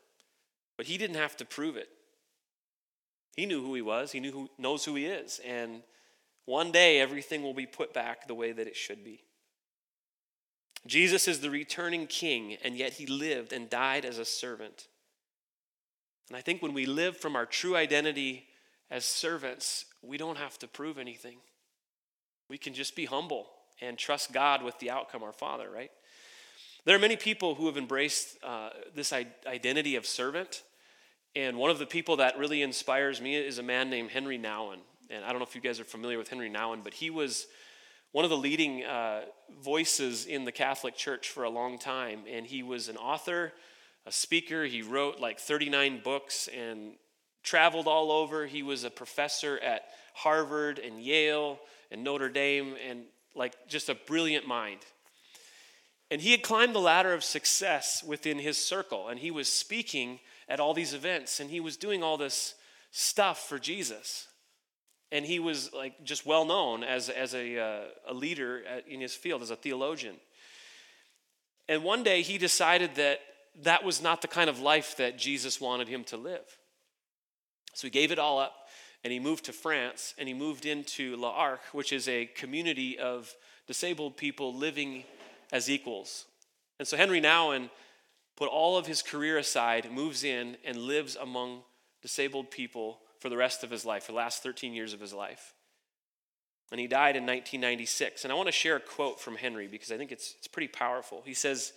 But 0.77 0.85
he 0.85 0.97
didn't 0.97 1.17
have 1.17 1.35
to 1.37 1.45
prove 1.45 1.75
it. 1.75 1.89
He 3.35 3.45
knew 3.45 3.61
who 3.61 3.75
he 3.75 3.81
was, 3.81 4.13
he 4.13 4.21
knew 4.21 4.31
who, 4.31 4.49
knows 4.57 4.85
who 4.85 4.95
he 4.95 5.07
is. 5.07 5.41
And 5.45 5.81
one 6.45 6.71
day 6.71 6.99
everything 6.99 7.43
will 7.43 7.53
be 7.53 7.65
put 7.65 7.93
back 7.93 8.27
the 8.27 8.35
way 8.35 8.51
that 8.51 8.67
it 8.67 8.75
should 8.75 9.03
be. 9.03 9.23
Jesus 10.87 11.27
is 11.27 11.41
the 11.41 11.49
returning 11.49 12.07
king, 12.07 12.57
and 12.63 12.75
yet 12.75 12.93
he 12.93 13.05
lived 13.05 13.53
and 13.53 13.69
died 13.69 14.03
as 14.03 14.17
a 14.17 14.25
servant. 14.25 14.87
And 16.29 16.37
I 16.37 16.41
think 16.41 16.61
when 16.61 16.73
we 16.73 16.85
live 16.85 17.17
from 17.17 17.35
our 17.35 17.45
true 17.45 17.75
identity 17.75 18.47
as 18.89 19.05
servants, 19.05 19.85
we 20.01 20.17
don't 20.17 20.37
have 20.37 20.57
to 20.59 20.67
prove 20.67 20.97
anything. 20.97 21.37
We 22.49 22.57
can 22.57 22.73
just 22.73 22.95
be 22.95 23.05
humble 23.05 23.47
and 23.79 23.97
trust 23.97 24.33
God 24.33 24.63
with 24.63 24.79
the 24.79 24.89
outcome, 24.91 25.23
our 25.23 25.33
Father, 25.33 25.69
right? 25.69 25.91
There 26.85 26.95
are 26.95 26.99
many 26.99 27.15
people 27.15 27.55
who 27.55 27.67
have 27.67 27.77
embraced 27.77 28.37
uh, 28.43 28.69
this 28.95 29.13
identity 29.13 29.95
of 29.95 30.05
servant. 30.05 30.63
And 31.35 31.57
one 31.57 31.69
of 31.69 31.79
the 31.79 31.85
people 31.85 32.17
that 32.17 32.37
really 32.37 32.61
inspires 32.61 33.21
me 33.21 33.35
is 33.35 33.59
a 33.59 33.63
man 33.63 33.89
named 33.89 34.09
Henri 34.11 34.39
Nouwen. 34.39 34.79
And 35.11 35.25
I 35.25 35.29
don't 35.29 35.39
know 35.39 35.45
if 35.45 35.55
you 35.55 35.61
guys 35.61 35.79
are 35.79 35.85
familiar 35.85 36.17
with 36.17 36.29
Henri 36.29 36.49
Nouwen, 36.49 36.83
but 36.83 36.93
he 36.93 37.09
was 37.09 37.47
one 38.13 38.23
of 38.23 38.31
the 38.31 38.37
leading 38.37 38.83
uh, 38.83 39.21
voices 39.61 40.25
in 40.25 40.45
the 40.45 40.51
Catholic 40.51 40.95
Church 40.95 41.29
for 41.29 41.43
a 41.43 41.49
long 41.49 41.77
time. 41.77 42.21
And 42.29 42.45
he 42.45 42.63
was 42.63 42.87
an 42.87 42.97
author, 42.97 43.53
a 44.05 44.11
speaker. 44.11 44.63
He 44.65 44.81
wrote 44.81 45.19
like 45.19 45.39
39 45.39 46.01
books 46.03 46.47
and 46.47 46.93
traveled 47.43 47.87
all 47.87 48.11
over. 48.11 48.45
He 48.45 48.63
was 48.63 48.83
a 48.83 48.89
professor 48.89 49.59
at 49.59 49.83
Harvard 50.13 50.79
and 50.79 51.01
Yale 51.01 51.59
and 51.91 52.03
Notre 52.03 52.29
Dame 52.29 52.75
and 52.87 53.03
like 53.35 53.53
just 53.67 53.89
a 53.89 53.95
brilliant 53.95 54.47
mind. 54.47 54.79
And 56.09 56.21
he 56.21 56.31
had 56.31 56.41
climbed 56.41 56.75
the 56.75 56.79
ladder 56.79 57.13
of 57.13 57.23
success 57.23 58.03
within 58.05 58.39
his 58.39 58.57
circle 58.57 59.07
and 59.07 59.19
he 59.19 59.31
was 59.31 59.47
speaking 59.47 60.19
at 60.49 60.59
all 60.59 60.73
these 60.73 60.93
events 60.93 61.39
and 61.39 61.49
he 61.49 61.61
was 61.61 61.77
doing 61.77 62.03
all 62.03 62.17
this 62.17 62.55
stuff 62.91 63.47
for 63.47 63.57
Jesus. 63.57 64.27
And 65.11 65.25
he 65.25 65.39
was 65.39 65.73
like 65.73 66.03
just 66.03 66.25
well 66.25 66.45
known 66.45 66.83
as, 66.83 67.09
as 67.09 67.33
a, 67.33 67.59
uh, 67.59 67.81
a 68.07 68.13
leader 68.13 68.63
at, 68.65 68.87
in 68.87 69.01
his 69.01 69.13
field, 69.13 69.41
as 69.41 69.51
a 69.51 69.55
theologian. 69.55 70.15
And 71.67 71.83
one 71.83 72.03
day 72.03 72.21
he 72.21 72.37
decided 72.37 72.95
that 72.95 73.19
that 73.63 73.83
was 73.83 74.01
not 74.01 74.21
the 74.21 74.27
kind 74.27 74.49
of 74.49 74.59
life 74.59 74.97
that 74.97 75.17
Jesus 75.17 75.59
wanted 75.59 75.87
him 75.87 76.03
to 76.05 76.17
live. 76.17 76.57
So 77.73 77.87
he 77.87 77.91
gave 77.91 78.11
it 78.11 78.19
all 78.19 78.39
up 78.39 78.53
and 79.03 79.11
he 79.11 79.19
moved 79.19 79.45
to 79.45 79.53
France 79.53 80.13
and 80.17 80.27
he 80.27 80.33
moved 80.33 80.65
into 80.65 81.15
L'Arche, 81.17 81.73
which 81.73 81.91
is 81.91 82.07
a 82.07 82.25
community 82.25 82.97
of 82.99 83.33
disabled 83.67 84.17
people 84.17 84.53
living 84.53 85.03
as 85.51 85.69
equals. 85.69 86.25
And 86.79 86.87
so 86.87 86.97
Henri 86.97 87.21
Nouwen 87.21 87.69
put 88.35 88.49
all 88.49 88.77
of 88.77 88.87
his 88.87 89.01
career 89.01 89.37
aside, 89.37 89.91
moves 89.91 90.23
in, 90.23 90.57
and 90.65 90.77
lives 90.77 91.15
among 91.15 91.61
disabled 92.01 92.51
people 92.51 92.99
for 93.21 93.29
the 93.29 93.37
rest 93.37 93.63
of 93.63 93.69
his 93.69 93.85
life, 93.85 94.03
for 94.05 94.11
the 94.11 94.17
last 94.17 94.41
13 94.41 94.73
years 94.73 94.93
of 94.93 94.99
his 94.99 95.13
life. 95.13 95.53
And 96.71 96.79
he 96.79 96.87
died 96.87 97.15
in 97.15 97.23
1996. 97.23 98.23
And 98.23 98.31
I 98.31 98.35
want 98.35 98.47
to 98.47 98.51
share 98.51 98.77
a 98.77 98.81
quote 98.81 99.19
from 99.19 99.37
Henri 99.37 99.67
because 99.67 99.91
I 99.91 99.97
think 99.97 100.11
it's, 100.11 100.33
it's 100.39 100.47
pretty 100.47 100.67
powerful. 100.67 101.21
He 101.23 101.35
says, 101.35 101.71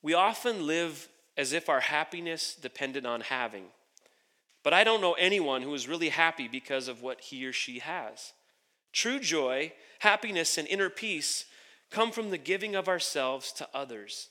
we 0.00 0.14
often 0.14 0.66
live 0.66 1.08
as 1.36 1.52
if 1.52 1.68
our 1.68 1.80
happiness 1.80 2.54
depended 2.54 3.04
on 3.04 3.20
having. 3.20 3.64
But 4.62 4.72
I 4.72 4.82
don't 4.82 5.02
know 5.02 5.12
anyone 5.14 5.60
who 5.60 5.74
is 5.74 5.88
really 5.88 6.08
happy 6.08 6.48
because 6.48 6.88
of 6.88 7.02
what 7.02 7.20
he 7.20 7.44
or 7.44 7.52
she 7.52 7.80
has. 7.80 8.32
True 8.92 9.18
joy, 9.18 9.72
happiness, 9.98 10.56
and 10.56 10.66
inner 10.68 10.88
peace 10.88 11.44
come 11.90 12.12
from 12.12 12.30
the 12.30 12.38
giving 12.38 12.74
of 12.74 12.88
ourselves 12.88 13.52
to 13.52 13.68
others. 13.74 14.28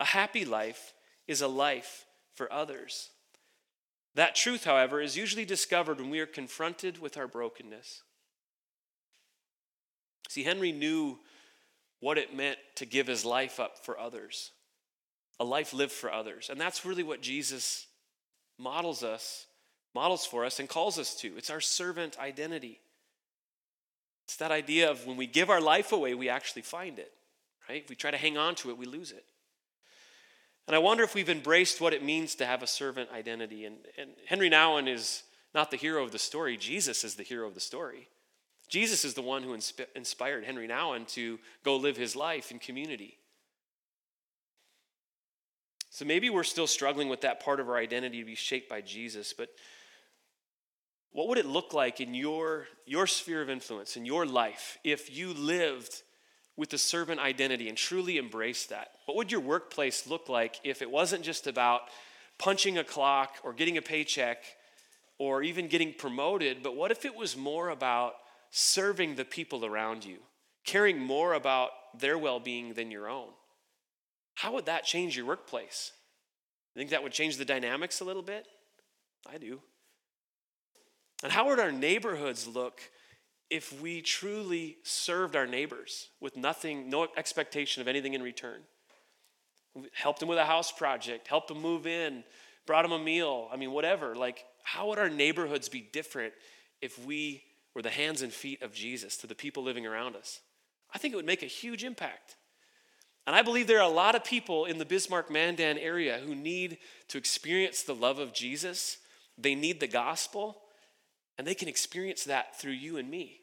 A 0.00 0.06
happy 0.06 0.44
life 0.44 0.92
is 1.28 1.40
a 1.40 1.48
life 1.48 2.04
for 2.34 2.52
others. 2.52 3.10
That 4.18 4.34
truth, 4.34 4.64
however, 4.64 5.00
is 5.00 5.16
usually 5.16 5.44
discovered 5.44 6.00
when 6.00 6.10
we 6.10 6.18
are 6.18 6.26
confronted 6.26 6.98
with 6.98 7.16
our 7.16 7.28
brokenness. 7.28 8.02
See, 10.28 10.42
Henri 10.42 10.72
knew 10.72 11.20
what 12.00 12.18
it 12.18 12.34
meant 12.34 12.58
to 12.74 12.84
give 12.84 13.06
his 13.06 13.24
life 13.24 13.60
up 13.60 13.78
for 13.84 13.96
others, 13.96 14.50
a 15.38 15.44
life 15.44 15.72
lived 15.72 15.92
for 15.92 16.12
others. 16.12 16.50
And 16.50 16.60
that's 16.60 16.84
really 16.84 17.04
what 17.04 17.20
Jesus 17.20 17.86
models 18.58 19.04
us, 19.04 19.46
models 19.94 20.26
for 20.26 20.44
us, 20.44 20.58
and 20.58 20.68
calls 20.68 20.98
us 20.98 21.14
to. 21.20 21.36
It's 21.36 21.48
our 21.48 21.60
servant 21.60 22.18
identity. 22.18 22.80
It's 24.24 24.34
that 24.38 24.50
idea 24.50 24.90
of 24.90 25.06
when 25.06 25.16
we 25.16 25.28
give 25.28 25.48
our 25.48 25.60
life 25.60 25.92
away, 25.92 26.14
we 26.14 26.28
actually 26.28 26.62
find 26.62 26.98
it, 26.98 27.12
right? 27.68 27.84
If 27.84 27.88
we 27.88 27.94
try 27.94 28.10
to 28.10 28.18
hang 28.18 28.36
on 28.36 28.56
to 28.56 28.70
it, 28.70 28.78
we 28.78 28.86
lose 28.86 29.12
it. 29.12 29.26
And 30.68 30.76
I 30.76 30.80
wonder 30.80 31.02
if 31.02 31.14
we've 31.14 31.30
embraced 31.30 31.80
what 31.80 31.94
it 31.94 32.04
means 32.04 32.34
to 32.34 32.46
have 32.46 32.62
a 32.62 32.66
servant 32.66 33.08
identity. 33.10 33.64
And, 33.64 33.76
and 33.96 34.10
Henri 34.28 34.50
Nouwen 34.50 34.86
is 34.86 35.22
not 35.54 35.70
the 35.70 35.78
hero 35.78 36.04
of 36.04 36.12
the 36.12 36.18
story, 36.18 36.58
Jesus 36.58 37.04
is 37.04 37.14
the 37.14 37.22
hero 37.22 37.48
of 37.48 37.54
the 37.54 37.60
story. 37.60 38.08
Jesus 38.68 39.02
is 39.02 39.14
the 39.14 39.22
one 39.22 39.42
who 39.42 39.56
insp- 39.56 39.86
inspired 39.96 40.44
Henri 40.44 40.68
Nouwen 40.68 41.08
to 41.14 41.38
go 41.64 41.76
live 41.76 41.96
his 41.96 42.14
life 42.14 42.50
in 42.50 42.58
community. 42.58 43.16
So 45.88 46.04
maybe 46.04 46.28
we're 46.28 46.44
still 46.44 46.66
struggling 46.66 47.08
with 47.08 47.22
that 47.22 47.42
part 47.42 47.60
of 47.60 47.68
our 47.70 47.78
identity 47.78 48.20
to 48.20 48.26
be 48.26 48.34
shaped 48.34 48.68
by 48.68 48.82
Jesus, 48.82 49.32
but 49.32 49.48
what 51.12 51.28
would 51.28 51.38
it 51.38 51.46
look 51.46 51.72
like 51.72 51.98
in 51.98 52.12
your, 52.12 52.66
your 52.84 53.06
sphere 53.06 53.40
of 53.40 53.48
influence, 53.48 53.96
in 53.96 54.04
your 54.04 54.26
life, 54.26 54.76
if 54.84 55.16
you 55.16 55.32
lived 55.32 56.02
with 56.58 56.70
the 56.70 56.76
servant 56.76 57.20
identity 57.20 57.68
and 57.68 57.78
truly 57.78 58.18
embrace 58.18 58.66
that? 58.66 58.90
What 59.06 59.16
would 59.16 59.32
your 59.32 59.40
workplace 59.40 60.08
look 60.08 60.28
like 60.28 60.56
if 60.64 60.82
it 60.82 60.90
wasn't 60.90 61.22
just 61.22 61.46
about 61.46 61.82
punching 62.36 62.76
a 62.76 62.84
clock 62.84 63.36
or 63.44 63.52
getting 63.52 63.78
a 63.78 63.82
paycheck 63.82 64.42
or 65.18 65.42
even 65.42 65.68
getting 65.68 65.94
promoted, 65.94 66.62
but 66.62 66.76
what 66.76 66.90
if 66.90 67.04
it 67.04 67.14
was 67.14 67.36
more 67.36 67.70
about 67.70 68.14
serving 68.50 69.14
the 69.14 69.24
people 69.24 69.64
around 69.64 70.04
you, 70.04 70.18
caring 70.64 70.98
more 70.98 71.34
about 71.34 71.70
their 71.98 72.18
well 72.18 72.40
being 72.40 72.74
than 72.74 72.90
your 72.90 73.08
own? 73.08 73.28
How 74.34 74.52
would 74.54 74.66
that 74.66 74.84
change 74.84 75.16
your 75.16 75.26
workplace? 75.26 75.92
I 76.74 76.78
think 76.78 76.90
that 76.90 77.02
would 77.02 77.12
change 77.12 77.36
the 77.36 77.44
dynamics 77.44 78.00
a 78.00 78.04
little 78.04 78.22
bit. 78.22 78.46
I 79.28 79.38
do. 79.38 79.60
And 81.22 81.32
how 81.32 81.48
would 81.48 81.58
our 81.58 81.72
neighborhoods 81.72 82.46
look 82.46 82.80
if 83.50 83.80
we 83.80 84.02
truly 84.02 84.76
served 84.82 85.34
our 85.34 85.46
neighbors 85.46 86.08
with 86.20 86.36
nothing, 86.36 86.90
no 86.90 87.08
expectation 87.16 87.80
of 87.80 87.88
anything 87.88 88.14
in 88.14 88.22
return. 88.22 88.60
helped 89.94 90.20
them 90.20 90.28
with 90.28 90.38
a 90.38 90.44
house 90.44 90.72
project, 90.72 91.28
helped 91.28 91.48
them 91.48 91.60
move 91.60 91.86
in, 91.86 92.24
brought 92.66 92.82
them 92.82 92.92
a 92.92 92.98
meal, 92.98 93.48
I 93.52 93.56
mean, 93.56 93.72
whatever. 93.72 94.14
Like, 94.14 94.44
how 94.64 94.88
would 94.88 94.98
our 94.98 95.08
neighborhoods 95.08 95.68
be 95.68 95.80
different 95.80 96.34
if 96.82 97.04
we 97.04 97.42
were 97.74 97.82
the 97.82 97.90
hands 97.90 98.22
and 98.22 98.32
feet 98.32 98.62
of 98.62 98.72
Jesus 98.72 99.16
to 99.18 99.26
the 99.26 99.34
people 99.34 99.62
living 99.62 99.86
around 99.86 100.16
us? 100.16 100.40
I 100.92 100.98
think 100.98 101.12
it 101.12 101.16
would 101.16 101.26
make 101.26 101.42
a 101.42 101.46
huge 101.46 101.84
impact. 101.84 102.36
And 103.26 103.36
I 103.36 103.42
believe 103.42 103.66
there 103.66 103.78
are 103.78 103.90
a 103.90 103.94
lot 103.94 104.14
of 104.14 104.24
people 104.24 104.64
in 104.64 104.78
the 104.78 104.84
Bismarck 104.84 105.30
Mandan 105.30 105.78
area 105.78 106.18
who 106.18 106.34
need 106.34 106.78
to 107.08 107.18
experience 107.18 107.82
the 107.82 107.94
love 107.94 108.18
of 108.18 108.32
Jesus. 108.32 108.98
They 109.36 109.54
need 109.54 109.80
the 109.80 109.86
gospel. 109.86 110.62
And 111.38 111.46
they 111.46 111.54
can 111.54 111.68
experience 111.68 112.24
that 112.24 112.58
through 112.58 112.72
you 112.72 112.96
and 112.96 113.08
me, 113.08 113.40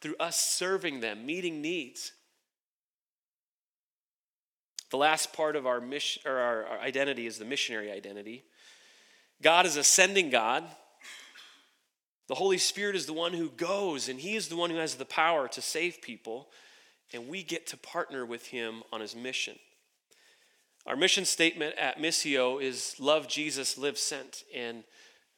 through 0.00 0.16
us 0.18 0.36
serving 0.36 1.00
them, 1.00 1.24
meeting 1.24 1.62
needs. 1.62 2.12
The 4.90 4.96
last 4.96 5.32
part 5.32 5.54
of 5.54 5.66
our 5.66 5.80
mission 5.80 6.22
or 6.26 6.36
our, 6.36 6.64
our 6.66 6.80
identity 6.80 7.26
is 7.26 7.38
the 7.38 7.44
missionary 7.44 7.92
identity. 7.92 8.42
God 9.40 9.64
is 9.64 9.76
a 9.76 9.84
sending 9.84 10.28
God. 10.28 10.64
The 12.26 12.34
Holy 12.34 12.58
Spirit 12.58 12.96
is 12.96 13.06
the 13.06 13.12
one 13.12 13.32
who 13.32 13.48
goes, 13.50 14.08
and 14.08 14.20
He 14.20 14.34
is 14.34 14.48
the 14.48 14.56
one 14.56 14.70
who 14.70 14.76
has 14.76 14.96
the 14.96 15.04
power 15.04 15.48
to 15.48 15.62
save 15.62 16.02
people, 16.02 16.48
and 17.12 17.28
we 17.28 17.42
get 17.42 17.66
to 17.68 17.76
partner 17.76 18.26
with 18.26 18.48
Him 18.48 18.82
on 18.92 19.00
His 19.00 19.14
mission. 19.16 19.56
Our 20.86 20.96
mission 20.96 21.24
statement 21.24 21.76
at 21.76 21.98
Missio 21.98 22.60
is 22.60 22.96
love 22.98 23.28
Jesus, 23.28 23.76
live 23.78 23.98
sent. 23.98 24.44
And 24.54 24.84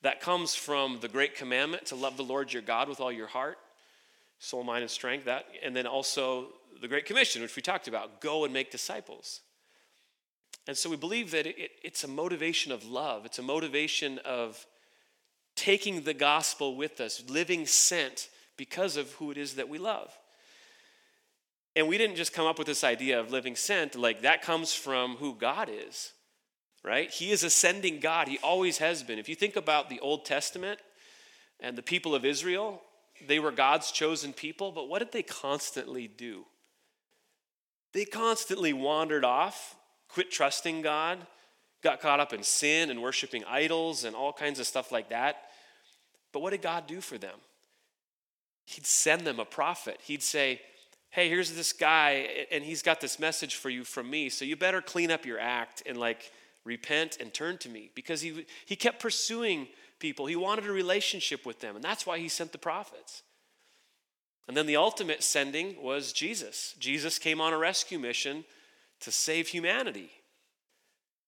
that 0.03 0.21
comes 0.21 0.55
from 0.55 0.99
the 1.01 1.09
great 1.09 1.37
commandment 1.37 1.87
to 1.87 1.97
love 1.97 2.17
the 2.17 2.25
Lord 2.25 2.53
your 2.53 2.63
God 2.63 2.89
with 2.89 3.01
all 3.01 3.13
your 3.13 3.29
heart, 3.29 3.59
soul, 4.39 4.65
mind, 4.65 4.83
and 4.83 4.91
strength. 4.91 5.25
That, 5.27 5.47
and 5.63 5.75
then 5.75 5.87
also 5.87 6.49
the 6.81 6.89
Great 6.89 7.07
Commission, 7.07 7.41
which 7.43 7.55
we 7.57 7.63
talked 7.63 7.89
about 7.89 8.21
go 8.21 8.45
and 8.45 8.53
make 8.53 8.71
disciples. 8.71 9.41
And 10.67 10.77
so 10.77 10.91
we 10.91 10.97
believe 10.97 11.31
that 11.33 11.47
it, 11.47 11.71
it's 11.83 12.05
a 12.05 12.09
motivation 12.09 12.73
of 12.73 12.85
love, 12.85 13.25
it's 13.25 13.39
a 13.39 13.43
motivation 13.43 14.19
of 14.25 14.67
taking 15.55 16.03
the 16.03 16.15
gospel 16.15 16.77
with 16.77 17.01
us, 17.01 17.23
living 17.29 17.67
sent 17.67 18.29
because 18.57 18.97
of 18.97 19.13
who 19.13 19.31
it 19.31 19.39
is 19.39 19.55
that 19.55 19.69
we 19.69 19.79
love. 19.79 20.17
And 21.75 21.89
we 21.89 21.97
didn't 21.97 22.17
just 22.17 22.33
come 22.33 22.47
up 22.47 22.59
with 22.59 22.67
this 22.67 22.85
idea 22.85 23.19
of 23.19 23.31
living 23.31 23.57
sent, 23.57 23.95
like 23.95 24.23
that 24.23 24.43
comes 24.43 24.75
from 24.75 25.17
who 25.17 25.35
God 25.35 25.71
is 25.71 26.13
right? 26.85 27.11
He 27.11 27.31
is 27.31 27.45
ascending 27.45 28.01
God. 28.01 28.29
He 28.29 28.39
always 28.39 28.79
has 28.79 29.03
been. 29.03 29.19
If 29.19 29.29
you 29.29 29.35
think 29.35 29.57
about 29.57 29.89
the 29.89 30.01
Old 30.01 30.25
Testament 30.25 30.81
and 31.61 31.77
the 31.77 31.83
people 31.83 32.15
of 32.15 32.25
Israel, 32.25 32.83
they 33.27 33.39
were 33.39 33.53
God's 33.53 33.93
chosen 33.93 34.33
people, 34.33 34.73
but 34.73 34.89
what 34.89 34.99
did 34.99 35.13
they 35.13 35.23
constantly 35.23 36.09
do? 36.09 36.45
They 37.93 38.05
constantly 38.05 38.73
wandered 38.73 39.25
off, 39.25 39.77
quit 40.09 40.31
trusting 40.31 40.83
God, 40.83 41.19
got 41.83 42.01
caught 42.01 42.21
up 42.21 42.33
in 42.33 42.43
sin 42.43 42.91
and 42.91 43.03
worshiping 43.03 43.45
idols 43.45 44.05
and 44.05 44.17
all 44.17 44.33
kinds 44.33 44.59
of 44.59 44.67
stuff 44.67 44.91
like 44.91 45.11
that. 45.11 45.43
But 46.33 46.41
what 46.41 46.51
did 46.51 46.63
God 46.63 46.87
do 46.87 47.01
for 47.01 47.19
them? 47.19 47.39
He'd 48.65 48.87
send 48.87 49.27
them 49.27 49.39
a 49.39 49.45
prophet. 49.45 50.01
He'd 50.03 50.23
say, 50.23 50.61
Hey, 51.11 51.29
here's 51.29 51.53
this 51.53 51.75
guy, 51.75 52.47
and 52.51 52.65
he's 52.65 52.81
got 52.81 53.03
this 53.03 53.19
message 53.19 53.57
for 53.57 53.69
you 53.69 53.85
from 53.85 54.09
me, 54.09 54.31
so 54.31 54.47
you 54.47 54.57
better 54.57 54.81
clean 54.81 55.11
up 55.11 55.27
your 55.27 55.39
act 55.39 55.83
and 55.85 55.99
like 55.99 56.33
repent 56.65 57.19
and 57.21 57.33
turn 57.33 57.59
to 57.59 57.69
me 57.69 57.91
because 57.95 58.21
he, 58.21 58.47
he 58.67 58.77
kept 58.77 59.01
pursuing 59.01 59.69
people. 59.99 60.27
He 60.27 60.37
wanted 60.37 60.67
a 60.67 60.73
relationship 60.73 61.45
with 61.45 61.61
them, 61.61 61.77
and 61.77 61.85
that's 61.85 62.07
why 62.07 62.19
he 62.19 62.29
sent 62.29 62.53
the 62.53 62.59
prophets. 62.59 63.23
And 64.49 64.57
then 64.57 64.67
the 64.67 64.77
ultimate 64.77 65.23
sending 65.23 65.81
was 65.83 66.13
Jesus. 66.13 66.75
Jesus 66.79 67.19
came 67.19 67.41
on 67.41 67.53
a 67.53 67.59
rescue 67.59 67.99
mission 67.99 68.45
to 69.01 69.11
save 69.11 69.49
humanity. 69.49 70.11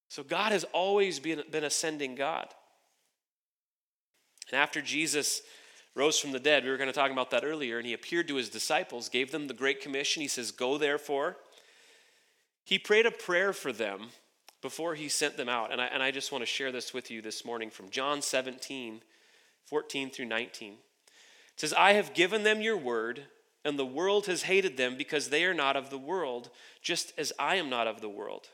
So 0.09 0.23
God 0.23 0.53
has 0.53 0.65
always 0.73 1.19
been, 1.19 1.43
been 1.51 1.65
a 1.65 1.71
sending 1.71 2.15
God. 2.15 2.49
And 4.51 4.61
after 4.61 4.83
Jesus 4.83 5.43
rose 5.95 6.19
from 6.19 6.33
the 6.33 6.41
dead, 6.41 6.65
we 6.65 6.71
were 6.71 6.77
going 6.77 6.89
to 6.89 6.93
talk 6.93 7.11
about 7.11 7.31
that 7.31 7.45
earlier, 7.45 7.79
and 7.79 7.87
he 7.87 7.93
appeared 7.93 8.29
to 8.29 8.37
his 8.37 8.49
disciples, 8.49 9.09
gave 9.09 9.31
them 9.31 9.47
the 9.47 9.55
Great 9.55 9.81
Commission. 9.81 10.23
He 10.23 10.29
says, 10.29 10.51
Go 10.51 10.77
therefore. 10.77 11.37
He 12.65 12.79
prayed 12.79 13.07
a 13.07 13.11
prayer 13.11 13.53
for 13.53 13.73
them 13.73 14.09
before 14.65 14.95
he 14.95 15.11
sent 15.11 15.37
them 15.37 15.51
out. 15.51 15.71
And 15.71 15.79
I, 15.79 15.85
and 15.89 16.03
I 16.03 16.11
just 16.11 16.33
want 16.33 16.41
to 16.41 16.47
share 16.47 16.73
this 16.73 16.95
with 16.95 17.11
you 17.11 17.21
this 17.21 17.45
morning 17.45 17.69
from 17.69 17.91
John 17.91 18.23
17, 18.23 19.03
14 19.67 20.11
through 20.11 20.25
19. 20.25 20.73
It 20.73 20.79
says, 21.55 21.75
I 21.75 21.93
have 21.93 22.15
given 22.15 22.45
them 22.45 22.63
your 22.63 22.79
word, 22.79 23.25
and 23.63 23.79
the 23.79 23.85
world 23.85 24.25
has 24.25 24.45
hated 24.45 24.79
them 24.79 24.97
because 24.97 25.29
they 25.29 25.45
are 25.45 25.53
not 25.53 25.77
of 25.77 25.91
the 25.91 25.99
world, 25.99 26.49
just 26.81 27.13
as 27.19 27.31
I 27.39 27.57
am 27.57 27.69
not 27.69 27.87
of 27.87 28.01
the 28.01 28.09
world. 28.09 28.49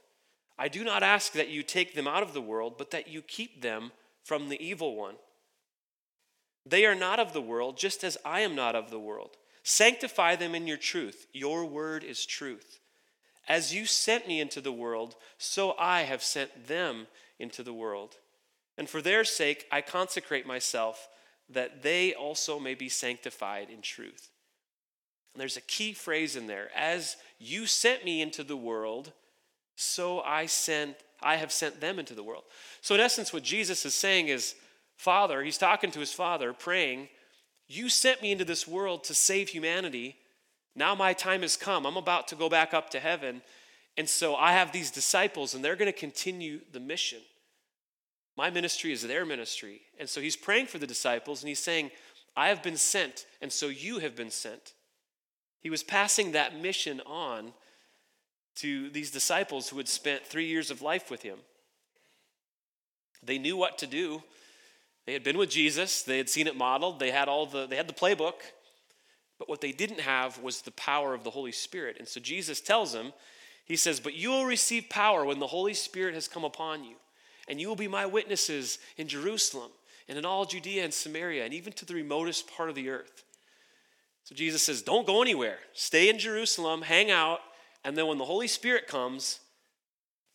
I 0.59 0.66
do 0.66 0.83
not 0.83 1.05
ask 1.05 1.31
that 1.35 1.49
you 1.49 1.62
take 1.62 1.94
them 1.94 2.09
out 2.09 2.25
of 2.25 2.35
the 2.35 2.40
world, 2.40 2.75
but 2.77 2.90
that 2.90 3.07
you 3.07 3.23
keep 3.23 3.62
them 3.62 3.92
from 4.25 4.49
the 4.49 4.61
evil 4.61 4.96
one. 4.96 5.14
They 6.66 6.87
are 6.87 6.96
not 6.96 7.20
of 7.20 7.33
the 7.33 7.40
world, 7.40 7.79
just 7.79 8.03
as 8.03 8.18
I 8.25 8.40
am 8.40 8.57
not 8.57 8.75
of 8.75 8.90
the 8.90 8.99
world. 8.99 9.37
Sanctify 9.62 10.35
them 10.35 10.57
in 10.57 10.66
your 10.66 10.77
truth. 10.77 11.29
Your 11.33 11.64
word 11.64 12.03
is 12.03 12.27
truth. 12.27 12.81
As 13.48 13.74
you 13.74 13.87
sent 13.87 14.29
me 14.29 14.40
into 14.40 14.61
the 14.61 14.72
world, 14.72 15.16
so 15.38 15.74
I 15.79 16.03
have 16.03 16.22
sent 16.22 16.68
them 16.68 17.07
into 17.38 17.62
the 17.62 17.72
world. 17.72 18.16
And 18.79 18.88
for 18.88 19.03
their 19.03 19.24
sake, 19.24 19.66
I 19.70 19.81
consecrate 19.81 20.46
myself 20.46 21.09
that 21.48 21.83
they 21.83 22.14
also 22.14 22.59
may 22.59 22.74
be 22.74 22.88
sanctified 22.88 23.68
in 23.70 23.83
truth. 23.83 24.31
And 25.35 25.40
there's 25.40 25.57
a 25.57 25.62
key 25.62 25.92
phrase 25.92 26.37
in 26.37 26.46
there. 26.46 26.70
As 26.76 27.16
you 27.38 27.66
sent 27.66 28.05
me 28.05 28.22
into 28.22 28.44
the 28.44 28.57
world, 28.57 29.12
so 29.76 30.20
I 30.20 30.46
sent 30.46 30.96
I 31.22 31.37
have 31.37 31.53
sent 31.53 31.83
them 31.83 31.98
into 31.98 32.14
the 32.14 32.22
world. 32.22 32.44
So 32.81 32.94
in 32.94 33.00
essence 33.00 33.33
what 33.33 33.42
Jesus 33.42 33.85
is 33.85 33.94
saying 33.94 34.29
is 34.29 34.55
Father, 34.96 35.42
he's 35.42 35.59
talking 35.59 35.90
to 35.92 36.00
his 36.00 36.12
father 36.12 36.53
praying, 36.53 37.09
you 37.68 37.88
sent 37.88 38.20
me 38.20 38.33
into 38.33 38.44
this 38.44 38.68
world 38.68 39.05
to 39.05 39.14
save 39.14 39.48
humanity 39.48 40.16
now 40.74 40.94
my 40.94 41.12
time 41.12 41.42
has 41.42 41.56
come. 41.56 41.87
I'm 41.87 41.96
about 41.96 42.28
to 42.28 42.35
go 42.35 42.48
back 42.48 42.72
up 42.74 42.90
to 42.90 43.00
heaven. 43.00 43.42
And 43.96 44.09
so 44.09 44.37
I 44.37 44.52
have 44.52 44.72
these 44.72 44.90
disciples, 44.90 45.54
and 45.54 45.64
they're 45.64 45.76
going 45.76 45.92
to 45.92 45.98
continue 45.98 46.61
the 46.72 46.80
mission. 46.80 47.20
My 48.37 48.50
ministry 48.50 48.92
is 48.92 49.02
their 49.02 49.26
ministry. 49.26 49.83
And 49.98 50.09
so 50.09 50.20
he's 50.20 50.37
praying 50.37 50.66
for 50.66 50.78
the 50.78 50.87
disciples, 50.87 51.42
and 51.42 51.48
he's 51.48 51.59
saying, 51.59 51.90
I 52.37 52.48
have 52.48 52.62
been 52.62 52.76
sent, 52.76 53.26
and 53.42 53.52
so 53.52 53.68
you 53.68 53.98
have 53.98 54.14
been 54.14 54.30
sent. 54.30 54.74
He 55.61 55.70
was 55.70 55.83
passing 55.83 56.33
that 56.33 56.59
mission 56.59 57.00
on 57.04 57.52
to 58.56 58.90
these 58.90 59.11
disciples 59.11 59.68
who 59.68 59.76
had 59.76 59.88
spent 59.88 60.26
three 60.26 60.46
years 60.46 60.70
of 60.70 60.83
life 60.83 61.11
with 61.11 61.22
him. 61.22 61.38
They 63.22 63.38
knew 63.38 63.56
what 63.56 63.78
to 63.78 63.87
do. 63.87 64.22
They 65.06 65.12
had 65.12 65.24
been 65.24 65.38
with 65.38 65.50
Jesus, 65.50 66.02
they 66.02 66.18
had 66.18 66.28
seen 66.28 66.46
it 66.46 66.56
modeled, 66.56 67.00
they 67.00 67.11
had 67.11 67.28
all 67.28 67.46
the 67.46 67.66
they 67.66 67.76
had 67.76 67.88
the 67.88 67.94
playbook. 67.94 68.35
But 69.40 69.48
what 69.48 69.62
they 69.62 69.72
didn't 69.72 70.00
have 70.00 70.38
was 70.42 70.61
the 70.61 70.70
power 70.72 71.14
of 71.14 71.24
the 71.24 71.31
Holy 71.31 71.50
Spirit. 71.50 71.96
And 71.98 72.07
so 72.07 72.20
Jesus 72.20 72.61
tells 72.61 72.92
them, 72.92 73.14
He 73.64 73.74
says, 73.74 73.98
But 73.98 74.14
you 74.14 74.29
will 74.29 74.44
receive 74.44 74.90
power 74.90 75.24
when 75.24 75.38
the 75.38 75.46
Holy 75.46 75.72
Spirit 75.72 76.14
has 76.14 76.29
come 76.29 76.44
upon 76.44 76.85
you, 76.85 76.96
and 77.48 77.59
you 77.59 77.66
will 77.66 77.74
be 77.74 77.88
my 77.88 78.05
witnesses 78.05 78.79
in 78.98 79.09
Jerusalem 79.09 79.70
and 80.11 80.18
in 80.18 80.26
all 80.26 80.44
Judea 80.44 80.85
and 80.85 80.92
Samaria, 80.92 81.42
and 81.42 81.55
even 81.55 81.72
to 81.72 81.87
the 81.87 81.94
remotest 81.94 82.55
part 82.55 82.68
of 82.68 82.74
the 82.74 82.90
earth. 82.90 83.24
So 84.24 84.35
Jesus 84.35 84.62
says, 84.62 84.83
Don't 84.83 85.07
go 85.07 85.22
anywhere. 85.22 85.59
Stay 85.72 86.11
in 86.11 86.18
Jerusalem, 86.18 86.83
hang 86.83 87.11
out, 87.11 87.40
and 87.83 87.96
then 87.96 88.09
when 88.09 88.18
the 88.18 88.26
Holy 88.26 88.46
Spirit 88.46 88.87
comes, 88.87 89.40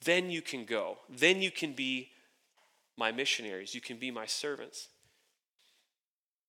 then 0.04 0.32
you 0.32 0.41
can 0.41 0.65
go. 0.65 0.98
Then 1.08 1.44
you 1.44 1.52
can 1.52 1.74
be 1.74 2.10
my 2.98 3.12
missionaries, 3.12 3.76
you 3.76 3.82
can 3.82 3.98
be 3.98 4.10
my 4.10 4.26
servants. 4.26 4.88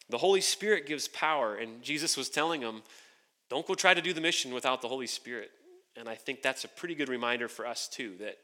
The 0.09 0.19
Holy 0.19 0.41
Spirit 0.41 0.87
gives 0.87 1.09
power, 1.09 1.57
and 1.57 1.83
Jesus 1.83 2.17
was 2.17 2.29
telling 2.29 2.61
them, 2.61 2.83
don't 3.49 3.67
go 3.67 3.75
try 3.75 3.95
to 3.95 4.03
do 4.03 4.13
the 4.13 4.21
mission 4.21 4.53
without 4.55 4.83
the 4.83 4.89
Holy 4.89 5.07
Spirit. 5.07 5.51
And 5.97 6.09
I 6.09 6.15
think 6.15 6.43
that's 6.43 6.65
a 6.65 6.69
pretty 6.69 6.95
good 6.95 7.09
reminder 7.09 7.49
for 7.49 7.67
us 7.67 7.89
too 7.89 8.15
that 8.21 8.39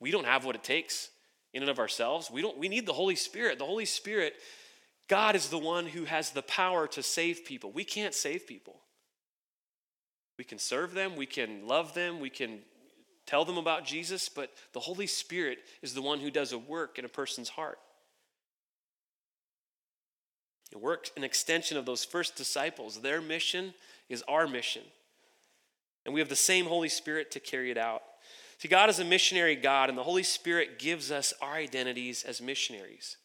we 0.00 0.10
don't 0.10 0.26
have 0.26 0.44
what 0.44 0.56
it 0.56 0.64
takes 0.64 1.10
in 1.54 1.62
and 1.62 1.70
of 1.70 1.78
ourselves. 1.78 2.30
We 2.30 2.42
don't 2.42 2.58
we 2.58 2.68
need 2.68 2.86
the 2.86 2.92
Holy 2.92 3.16
Spirit. 3.16 3.58
The 3.58 3.64
Holy 3.64 3.84
Spirit 3.84 4.34
God 5.08 5.36
is 5.36 5.48
the 5.48 5.58
one 5.58 5.86
who 5.86 6.04
has 6.04 6.30
the 6.30 6.42
power 6.42 6.88
to 6.88 7.02
save 7.02 7.44
people. 7.44 7.70
We 7.70 7.84
can't 7.84 8.14
save 8.14 8.46
people. 8.46 8.76
We 10.38 10.44
can 10.44 10.58
serve 10.58 10.92
them, 10.92 11.16
we 11.16 11.26
can 11.26 11.66
love 11.66 11.94
them, 11.94 12.20
we 12.20 12.28
can 12.28 12.58
tell 13.24 13.44
them 13.44 13.56
about 13.56 13.86
Jesus, 13.86 14.28
but 14.28 14.52
the 14.74 14.80
Holy 14.80 15.06
Spirit 15.06 15.58
is 15.80 15.94
the 15.94 16.02
one 16.02 16.20
who 16.20 16.30
does 16.30 16.52
a 16.52 16.58
work 16.58 16.98
in 16.98 17.06
a 17.06 17.08
person's 17.08 17.48
heart. 17.48 17.78
We're 20.74 20.98
an 21.16 21.24
extension 21.24 21.76
of 21.76 21.86
those 21.86 22.04
first 22.04 22.36
disciples. 22.36 23.00
Their 23.00 23.20
mission 23.20 23.74
is 24.08 24.22
our 24.28 24.46
mission. 24.46 24.82
And 26.04 26.14
we 26.14 26.20
have 26.20 26.28
the 26.28 26.36
same 26.36 26.66
Holy 26.66 26.88
Spirit 26.88 27.30
to 27.32 27.40
carry 27.40 27.70
it 27.70 27.78
out. 27.78 28.02
See, 28.58 28.68
God 28.68 28.88
is 28.88 28.98
a 28.98 29.04
missionary 29.04 29.56
God, 29.56 29.88
and 29.88 29.98
the 29.98 30.02
Holy 30.02 30.22
Spirit 30.22 30.78
gives 30.78 31.10
us 31.10 31.34
our 31.42 31.54
identities 31.54 32.24
as 32.24 32.40
missionaries. 32.40 33.16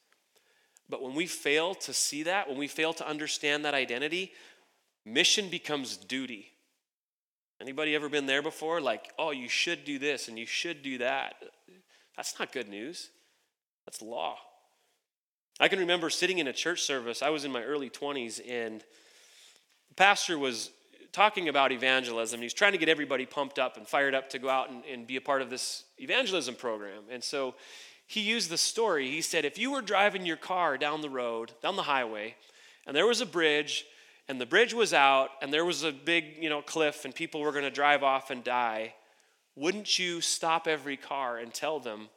But 0.89 1.01
when 1.01 1.15
we 1.15 1.25
fail 1.25 1.73
to 1.75 1.93
see 1.93 2.23
that, 2.23 2.49
when 2.49 2.57
we 2.57 2.67
fail 2.67 2.93
to 2.93 3.07
understand 3.07 3.63
that 3.63 3.73
identity, 3.73 4.33
mission 5.05 5.49
becomes 5.49 5.95
duty. 5.95 6.47
Anybody 7.61 7.95
ever 7.95 8.09
been 8.09 8.25
there 8.25 8.41
before? 8.41 8.81
Like, 8.81 9.11
oh, 9.17 9.31
you 9.31 9.47
should 9.47 9.85
do 9.85 9.99
this 9.99 10.27
and 10.27 10.37
you 10.37 10.45
should 10.45 10.81
do 10.81 10.97
that. 10.97 11.35
That's 12.17 12.37
not 12.39 12.51
good 12.51 12.67
news. 12.67 13.09
That's 13.85 14.01
law. 14.01 14.37
I 15.61 15.67
can 15.67 15.77
remember 15.77 16.09
sitting 16.09 16.39
in 16.39 16.47
a 16.47 16.53
church 16.53 16.81
service. 16.81 17.21
I 17.21 17.29
was 17.29 17.45
in 17.45 17.51
my 17.51 17.61
early 17.61 17.91
20s, 17.91 18.41
and 18.49 18.83
the 19.89 19.95
pastor 19.95 20.39
was 20.39 20.71
talking 21.11 21.49
about 21.49 21.71
evangelism. 21.71 22.41
He's 22.41 22.55
trying 22.55 22.71
to 22.71 22.79
get 22.79 22.89
everybody 22.89 23.27
pumped 23.27 23.59
up 23.59 23.77
and 23.77 23.87
fired 23.87 24.15
up 24.15 24.31
to 24.31 24.39
go 24.39 24.49
out 24.49 24.71
and, 24.71 24.83
and 24.91 25.05
be 25.05 25.17
a 25.17 25.21
part 25.21 25.43
of 25.43 25.51
this 25.51 25.83
evangelism 25.99 26.55
program. 26.55 27.03
And 27.11 27.23
so 27.23 27.53
he 28.07 28.21
used 28.21 28.49
the 28.49 28.57
story. 28.57 29.11
He 29.11 29.21
said, 29.21 29.45
if 29.45 29.59
you 29.59 29.71
were 29.71 29.83
driving 29.83 30.25
your 30.25 30.35
car 30.35 30.79
down 30.79 31.01
the 31.01 31.11
road, 31.11 31.51
down 31.61 31.75
the 31.75 31.83
highway, 31.83 32.33
and 32.87 32.95
there 32.95 33.05
was 33.05 33.21
a 33.21 33.25
bridge, 33.27 33.85
and 34.27 34.41
the 34.41 34.47
bridge 34.47 34.73
was 34.73 34.95
out, 34.95 35.29
and 35.43 35.53
there 35.53 35.63
was 35.63 35.83
a 35.83 35.91
big, 35.91 36.37
you 36.39 36.49
know, 36.49 36.63
cliff, 36.63 37.05
and 37.05 37.13
people 37.13 37.39
were 37.39 37.51
going 37.51 37.65
to 37.65 37.69
drive 37.69 38.01
off 38.01 38.31
and 38.31 38.43
die, 38.43 38.95
wouldn't 39.55 39.99
you 39.99 40.21
stop 40.21 40.67
every 40.67 40.97
car 40.97 41.37
and 41.37 41.53
tell 41.53 41.79
them 41.79 42.09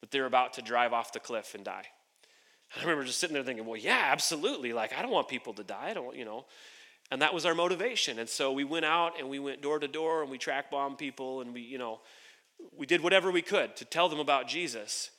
that 0.00 0.10
they're 0.10 0.24
about 0.24 0.54
to 0.54 0.62
drive 0.62 0.94
off 0.94 1.12
the 1.12 1.20
cliff 1.20 1.54
and 1.54 1.62
die? 1.62 1.84
I 2.76 2.82
remember 2.82 3.04
just 3.04 3.18
sitting 3.18 3.34
there 3.34 3.42
thinking, 3.42 3.66
well, 3.66 3.80
yeah, 3.80 4.08
absolutely. 4.10 4.72
Like, 4.72 4.92
I 4.96 5.02
don't 5.02 5.10
want 5.10 5.28
people 5.28 5.54
to 5.54 5.64
die. 5.64 5.88
I 5.90 5.94
don't, 5.94 6.14
you 6.16 6.24
know. 6.24 6.44
And 7.10 7.22
that 7.22 7.32
was 7.32 7.46
our 7.46 7.54
motivation. 7.54 8.18
And 8.18 8.28
so 8.28 8.52
we 8.52 8.64
went 8.64 8.84
out 8.84 9.18
and 9.18 9.28
we 9.28 9.38
went 9.38 9.62
door 9.62 9.78
to 9.78 9.88
door 9.88 10.22
and 10.22 10.30
we 10.30 10.38
tract 10.38 10.70
bombed 10.70 10.98
people 10.98 11.40
and 11.40 11.54
we, 11.54 11.60
you 11.60 11.78
know, 11.78 12.00
we 12.76 12.86
did 12.86 13.00
whatever 13.00 13.30
we 13.30 13.42
could 13.42 13.76
to 13.76 13.84
tell 13.84 14.08
them 14.08 14.18
about 14.18 14.48
Jesus. 14.48 15.10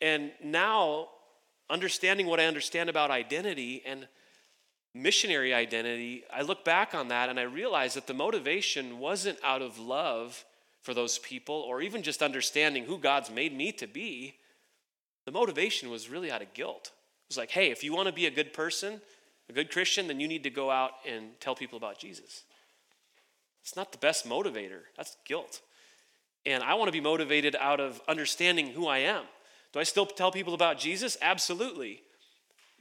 And 0.00 0.32
now, 0.42 1.08
understanding 1.70 2.26
what 2.26 2.40
I 2.40 2.46
understand 2.46 2.90
about 2.90 3.10
identity 3.10 3.82
and 3.86 4.06
missionary 4.94 5.54
identity, 5.54 6.24
I 6.32 6.42
look 6.42 6.64
back 6.64 6.94
on 6.94 7.08
that 7.08 7.28
and 7.28 7.40
I 7.40 7.44
realize 7.44 7.94
that 7.94 8.06
the 8.06 8.14
motivation 8.14 8.98
wasn't 8.98 9.38
out 9.42 9.62
of 9.62 9.78
love 9.78 10.44
for 10.82 10.92
those 10.92 11.18
people 11.18 11.54
or 11.54 11.80
even 11.80 12.02
just 12.02 12.22
understanding 12.22 12.84
who 12.84 12.98
God's 12.98 13.30
made 13.30 13.56
me 13.56 13.72
to 13.72 13.86
be. 13.86 14.34
The 15.24 15.32
motivation 15.32 15.90
was 15.90 16.10
really 16.10 16.30
out 16.30 16.42
of 16.42 16.52
guilt. 16.54 16.90
It 16.92 17.30
was 17.30 17.36
like, 17.36 17.50
hey, 17.50 17.70
if 17.70 17.84
you 17.84 17.94
want 17.94 18.08
to 18.08 18.12
be 18.12 18.26
a 18.26 18.30
good 18.30 18.52
person, 18.52 19.00
a 19.48 19.52
good 19.52 19.70
Christian, 19.70 20.08
then 20.08 20.20
you 20.20 20.28
need 20.28 20.42
to 20.44 20.50
go 20.50 20.70
out 20.70 20.92
and 21.08 21.38
tell 21.40 21.54
people 21.54 21.76
about 21.76 21.98
Jesus. 21.98 22.42
It's 23.62 23.76
not 23.76 23.92
the 23.92 23.98
best 23.98 24.28
motivator, 24.28 24.80
that's 24.96 25.16
guilt. 25.24 25.60
And 26.44 26.62
I 26.62 26.74
want 26.74 26.88
to 26.88 26.92
be 26.92 27.00
motivated 27.00 27.54
out 27.60 27.78
of 27.78 28.00
understanding 28.08 28.68
who 28.68 28.88
I 28.88 28.98
am. 28.98 29.24
Do 29.72 29.78
I 29.78 29.84
still 29.84 30.06
tell 30.06 30.32
people 30.32 30.54
about 30.54 30.78
Jesus? 30.78 31.16
Absolutely. 31.22 32.02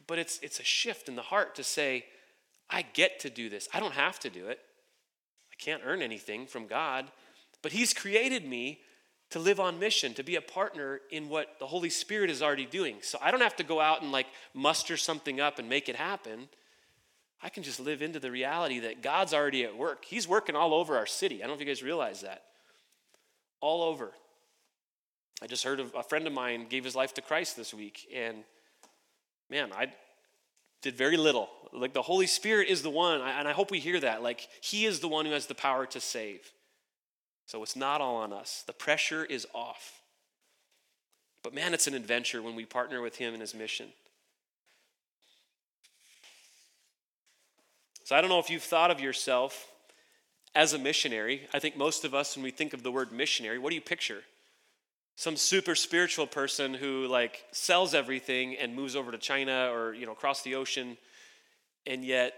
But 0.07 0.17
it's, 0.17 0.39
it's 0.41 0.59
a 0.59 0.63
shift 0.63 1.07
in 1.07 1.15
the 1.15 1.21
heart 1.21 1.55
to 1.55 1.63
say, 1.63 2.05
I 2.69 2.81
get 2.81 3.19
to 3.19 3.29
do 3.29 3.49
this. 3.49 3.69
I 3.73 3.79
don't 3.79 3.93
have 3.93 4.19
to 4.19 4.29
do 4.29 4.47
it. 4.47 4.59
I 5.51 5.55
can't 5.63 5.83
earn 5.85 6.01
anything 6.01 6.47
from 6.47 6.67
God, 6.67 7.11
but 7.61 7.71
He's 7.71 7.93
created 7.93 8.47
me 8.47 8.79
to 9.31 9.39
live 9.39 9.59
on 9.59 9.79
mission, 9.79 10.13
to 10.13 10.23
be 10.23 10.35
a 10.35 10.41
partner 10.41 11.01
in 11.09 11.29
what 11.29 11.57
the 11.59 11.65
Holy 11.65 11.89
Spirit 11.89 12.29
is 12.29 12.41
already 12.41 12.65
doing. 12.65 12.97
So 13.01 13.17
I 13.21 13.31
don't 13.31 13.41
have 13.41 13.55
to 13.57 13.63
go 13.63 13.79
out 13.79 14.01
and 14.01 14.11
like 14.11 14.27
muster 14.53 14.97
something 14.97 15.39
up 15.39 15.57
and 15.59 15.67
make 15.67 15.89
it 15.89 15.95
happen. 15.95 16.49
I 17.41 17.49
can 17.49 17.63
just 17.63 17.79
live 17.79 18.01
into 18.01 18.19
the 18.19 18.29
reality 18.29 18.79
that 18.79 19.01
God's 19.01 19.33
already 19.33 19.63
at 19.63 19.75
work. 19.75 20.05
He's 20.05 20.27
working 20.27 20.55
all 20.55 20.73
over 20.73 20.95
our 20.97 21.07
city. 21.07 21.37
I 21.37 21.47
don't 21.47 21.49
know 21.49 21.53
if 21.55 21.59
you 21.61 21.65
guys 21.65 21.81
realize 21.81 22.21
that. 22.21 22.43
All 23.61 23.83
over. 23.83 24.11
I 25.41 25.47
just 25.47 25.63
heard 25.63 25.79
of 25.79 25.93
a 25.95 26.03
friend 26.03 26.27
of 26.27 26.33
mine 26.33 26.67
gave 26.69 26.83
his 26.83 26.95
life 26.95 27.15
to 27.15 27.21
Christ 27.21 27.57
this 27.57 27.73
week, 27.73 28.07
and 28.13 28.43
man, 29.49 29.71
I 29.73 29.91
did 30.83 30.95
very 30.95 31.17
little. 31.17 31.49
Like 31.73 31.93
the 31.93 32.01
Holy 32.01 32.27
Spirit 32.27 32.67
is 32.67 32.83
the 32.83 32.91
one, 32.91 33.21
and 33.21 33.47
I 33.47 33.53
hope 33.53 33.71
we 33.71 33.79
hear 33.79 33.99
that. 34.01 34.21
Like, 34.21 34.47
He 34.61 34.85
is 34.85 34.99
the 34.99 35.07
one 35.07 35.25
who 35.25 35.31
has 35.31 35.47
the 35.47 35.55
power 35.55 35.85
to 35.87 35.99
save. 35.99 36.51
So 37.51 37.61
it's 37.63 37.75
not 37.75 37.99
all 37.99 38.15
on 38.15 38.31
us. 38.31 38.63
The 38.65 38.71
pressure 38.71 39.25
is 39.25 39.45
off. 39.53 39.99
But 41.43 41.53
man, 41.53 41.73
it's 41.73 41.85
an 41.85 41.93
adventure 41.93 42.41
when 42.41 42.55
we 42.55 42.63
partner 42.63 43.01
with 43.01 43.17
Him 43.17 43.33
in 43.33 43.41
His 43.41 43.53
mission. 43.53 43.89
So 48.05 48.15
I 48.15 48.21
don't 48.21 48.29
know 48.29 48.39
if 48.39 48.49
you've 48.49 48.63
thought 48.63 48.89
of 48.89 49.01
yourself 49.01 49.67
as 50.55 50.71
a 50.71 50.79
missionary. 50.79 51.41
I 51.53 51.59
think 51.59 51.75
most 51.75 52.05
of 52.05 52.15
us, 52.15 52.37
when 52.37 52.43
we 52.43 52.51
think 52.51 52.71
of 52.71 52.83
the 52.83 52.91
word 52.91 53.11
missionary, 53.11 53.59
what 53.59 53.71
do 53.71 53.75
you 53.75 53.81
picture? 53.81 54.21
Some 55.17 55.35
super 55.35 55.75
spiritual 55.75 56.27
person 56.27 56.73
who 56.73 57.05
like 57.07 57.43
sells 57.51 57.93
everything 57.93 58.55
and 58.55 58.73
moves 58.73 58.95
over 58.95 59.11
to 59.11 59.17
China 59.17 59.73
or 59.73 59.93
you 59.93 60.05
know 60.05 60.13
across 60.13 60.41
the 60.41 60.55
ocean, 60.55 60.97
and 61.85 62.05
yet 62.05 62.33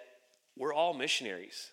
we're 0.58 0.74
all 0.74 0.96
missionaries. 0.96 1.70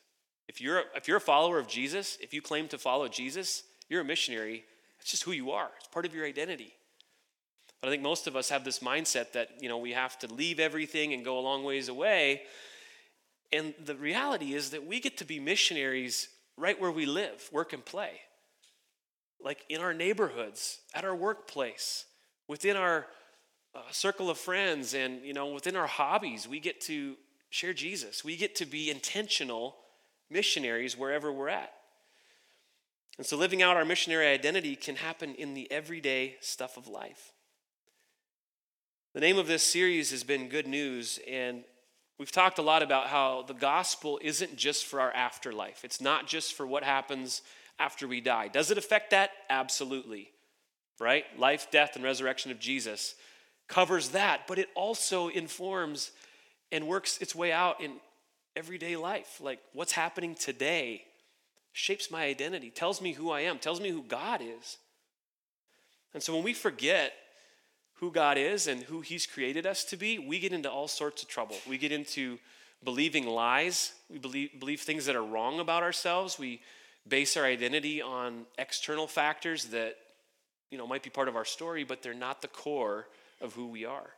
If 0.50 0.60
you're, 0.60 0.82
if 0.96 1.06
you're 1.06 1.18
a 1.18 1.20
follower 1.20 1.60
of 1.60 1.68
Jesus, 1.68 2.18
if 2.20 2.34
you 2.34 2.42
claim 2.42 2.66
to 2.68 2.76
follow 2.76 3.06
Jesus, 3.06 3.62
you're 3.88 4.00
a 4.00 4.04
missionary. 4.04 4.64
It's 4.98 5.12
just 5.12 5.22
who 5.22 5.30
you 5.30 5.52
are, 5.52 5.70
it's 5.78 5.86
part 5.86 6.04
of 6.04 6.12
your 6.12 6.26
identity. 6.26 6.74
But 7.80 7.86
I 7.86 7.90
think 7.92 8.02
most 8.02 8.26
of 8.26 8.34
us 8.34 8.48
have 8.48 8.64
this 8.64 8.80
mindset 8.80 9.30
that, 9.34 9.50
you 9.60 9.68
know, 9.68 9.78
we 9.78 9.92
have 9.92 10.18
to 10.18 10.26
leave 10.26 10.58
everything 10.58 11.12
and 11.12 11.24
go 11.24 11.38
a 11.38 11.40
long 11.40 11.62
ways 11.62 11.88
away. 11.88 12.42
And 13.52 13.74
the 13.84 13.94
reality 13.94 14.54
is 14.54 14.70
that 14.70 14.84
we 14.84 14.98
get 14.98 15.18
to 15.18 15.24
be 15.24 15.38
missionaries 15.38 16.28
right 16.56 16.80
where 16.80 16.90
we 16.90 17.06
live, 17.06 17.48
work 17.52 17.72
and 17.72 17.84
play. 17.84 18.10
Like 19.40 19.64
in 19.68 19.80
our 19.80 19.94
neighborhoods, 19.94 20.80
at 20.92 21.04
our 21.04 21.14
workplace, 21.14 22.06
within 22.48 22.76
our 22.76 23.06
uh, 23.72 23.82
circle 23.92 24.28
of 24.28 24.36
friends, 24.36 24.94
and, 24.94 25.24
you 25.24 25.32
know, 25.32 25.52
within 25.52 25.76
our 25.76 25.86
hobbies, 25.86 26.48
we 26.48 26.58
get 26.58 26.80
to 26.80 27.14
share 27.50 27.72
Jesus. 27.72 28.24
We 28.24 28.36
get 28.36 28.56
to 28.56 28.66
be 28.66 28.90
intentional 28.90 29.76
missionaries 30.30 30.96
wherever 30.96 31.32
we're 31.32 31.48
at. 31.48 31.72
And 33.18 33.26
so 33.26 33.36
living 33.36 33.62
out 33.62 33.76
our 33.76 33.84
missionary 33.84 34.28
identity 34.28 34.76
can 34.76 34.96
happen 34.96 35.34
in 35.34 35.54
the 35.54 35.70
everyday 35.70 36.36
stuff 36.40 36.76
of 36.76 36.88
life. 36.88 37.32
The 39.12 39.20
name 39.20 39.38
of 39.38 39.46
this 39.46 39.64
series 39.64 40.10
has 40.12 40.22
been 40.22 40.48
Good 40.48 40.68
News, 40.68 41.18
and 41.28 41.64
we've 42.18 42.30
talked 42.30 42.58
a 42.58 42.62
lot 42.62 42.82
about 42.82 43.08
how 43.08 43.42
the 43.42 43.54
gospel 43.54 44.20
isn't 44.22 44.56
just 44.56 44.86
for 44.86 45.00
our 45.00 45.12
afterlife. 45.12 45.84
It's 45.84 46.00
not 46.00 46.28
just 46.28 46.54
for 46.54 46.66
what 46.66 46.84
happens 46.84 47.42
after 47.78 48.06
we 48.06 48.20
die. 48.20 48.48
Does 48.48 48.70
it 48.70 48.78
affect 48.78 49.10
that? 49.10 49.30
Absolutely. 49.50 50.30
Right? 51.00 51.24
Life, 51.36 51.68
death, 51.70 51.96
and 51.96 52.04
resurrection 52.04 52.52
of 52.52 52.60
Jesus 52.60 53.16
covers 53.68 54.10
that, 54.10 54.46
but 54.46 54.58
it 54.58 54.68
also 54.74 55.28
informs 55.28 56.12
and 56.70 56.86
works 56.86 57.18
its 57.18 57.34
way 57.34 57.52
out 57.52 57.80
in 57.80 57.92
everyday 58.56 58.96
life. 58.96 59.40
Like 59.40 59.60
what's 59.72 59.92
happening 59.92 60.34
today 60.34 61.04
shapes 61.72 62.10
my 62.10 62.24
identity, 62.24 62.70
tells 62.70 63.00
me 63.00 63.12
who 63.12 63.30
I 63.30 63.40
am, 63.40 63.58
tells 63.58 63.80
me 63.80 63.90
who 63.90 64.02
God 64.02 64.40
is. 64.42 64.78
And 66.12 66.22
so 66.22 66.34
when 66.34 66.42
we 66.42 66.52
forget 66.52 67.12
who 67.94 68.10
God 68.10 68.38
is 68.38 68.66
and 68.66 68.82
who 68.82 69.00
He's 69.00 69.26
created 69.26 69.66
us 69.66 69.84
to 69.84 69.96
be, 69.96 70.18
we 70.18 70.38
get 70.38 70.52
into 70.52 70.70
all 70.70 70.88
sorts 70.88 71.22
of 71.22 71.28
trouble. 71.28 71.56
We 71.68 71.78
get 71.78 71.92
into 71.92 72.38
believing 72.82 73.26
lies, 73.26 73.92
we 74.10 74.18
believe, 74.18 74.58
believe 74.58 74.80
things 74.80 75.06
that 75.06 75.14
are 75.14 75.24
wrong 75.24 75.60
about 75.60 75.82
ourselves, 75.82 76.38
we 76.38 76.60
base 77.08 77.36
our 77.36 77.44
identity 77.44 78.02
on 78.02 78.46
external 78.58 79.06
factors 79.06 79.66
that 79.66 79.96
you 80.70 80.78
know 80.78 80.86
might 80.86 81.02
be 81.02 81.10
part 81.10 81.28
of 81.28 81.36
our 81.36 81.44
story 81.44 81.84
but 81.84 82.02
they're 82.02 82.14
not 82.14 82.42
the 82.42 82.48
core 82.48 83.06
of 83.40 83.54
who 83.54 83.66
we 83.66 83.84
are 83.84 84.10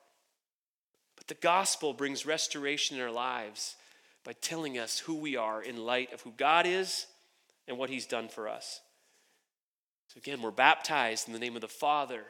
but 1.16 1.27
the 1.29 1.35
gospel 1.35 1.92
brings 1.92 2.27
restoration 2.27 2.97
in 2.97 3.03
our 3.03 3.11
lives 3.11 3.77
by 4.25 4.33
telling 4.35 4.79
us 4.79 4.99
who 5.01 5.15
we 5.15 5.37
are 5.37 5.63
in 5.63 5.85
light 5.85 6.13
of 6.13 6.21
who 6.23 6.33
god 6.37 6.67
is 6.67 7.07
and 7.67 7.79
what 7.79 7.91
he's 7.91 8.07
done 8.07 8.29
for 8.29 8.49
us. 8.49 8.81
So 10.09 10.19
again 10.19 10.43
we're 10.43 10.51
baptized 10.51 11.27
in 11.27 11.33
the 11.33 11.41
name 11.41 11.55
of 11.55 11.63
the 11.63 11.69
father 11.69 12.23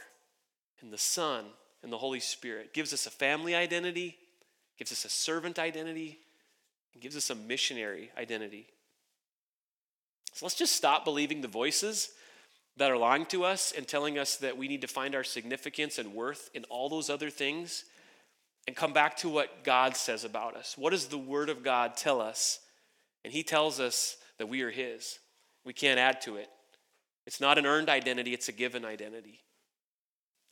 and 0.80 0.92
the 0.92 0.98
son 0.98 1.44
and 1.82 1.92
the 1.92 1.98
holy 1.98 2.20
spirit. 2.20 2.66
It 2.66 2.74
gives 2.74 2.92
us 2.92 3.06
a 3.06 3.10
family 3.10 3.54
identity 3.54 4.18
gives 4.82 4.90
us 4.90 5.04
a 5.04 5.08
servant 5.08 5.60
identity 5.60 6.18
and 6.92 7.00
gives 7.00 7.16
us 7.16 7.30
a 7.30 7.36
missionary 7.36 8.10
identity. 8.18 8.66
So 10.32 10.44
let's 10.44 10.56
just 10.56 10.74
stop 10.74 11.04
believing 11.04 11.40
the 11.40 11.46
voices 11.46 12.10
that 12.78 12.90
are 12.90 12.96
lying 12.96 13.26
to 13.26 13.44
us 13.44 13.72
and 13.76 13.86
telling 13.86 14.18
us 14.18 14.36
that 14.38 14.56
we 14.56 14.66
need 14.66 14.80
to 14.80 14.88
find 14.88 15.14
our 15.14 15.22
significance 15.22 15.98
and 15.98 16.14
worth 16.14 16.50
in 16.52 16.64
all 16.64 16.88
those 16.88 17.10
other 17.10 17.30
things 17.30 17.84
and 18.66 18.76
come 18.76 18.92
back 18.92 19.16
to 19.18 19.28
what 19.28 19.64
God 19.64 19.96
says 19.96 20.24
about 20.24 20.56
us. 20.56 20.76
What 20.78 20.90
does 20.90 21.06
the 21.06 21.18
Word 21.18 21.48
of 21.48 21.62
God 21.62 21.96
tell 21.96 22.20
us? 22.20 22.60
And 23.24 23.32
He 23.32 23.42
tells 23.42 23.80
us 23.80 24.16
that 24.38 24.48
we 24.48 24.62
are 24.62 24.70
His. 24.70 25.18
We 25.64 25.72
can't 25.72 25.98
add 25.98 26.20
to 26.22 26.36
it. 26.36 26.48
It's 27.26 27.40
not 27.40 27.58
an 27.58 27.66
earned 27.66 27.88
identity, 27.88 28.34
it's 28.34 28.48
a 28.48 28.52
given 28.52 28.84
identity. 28.84 29.40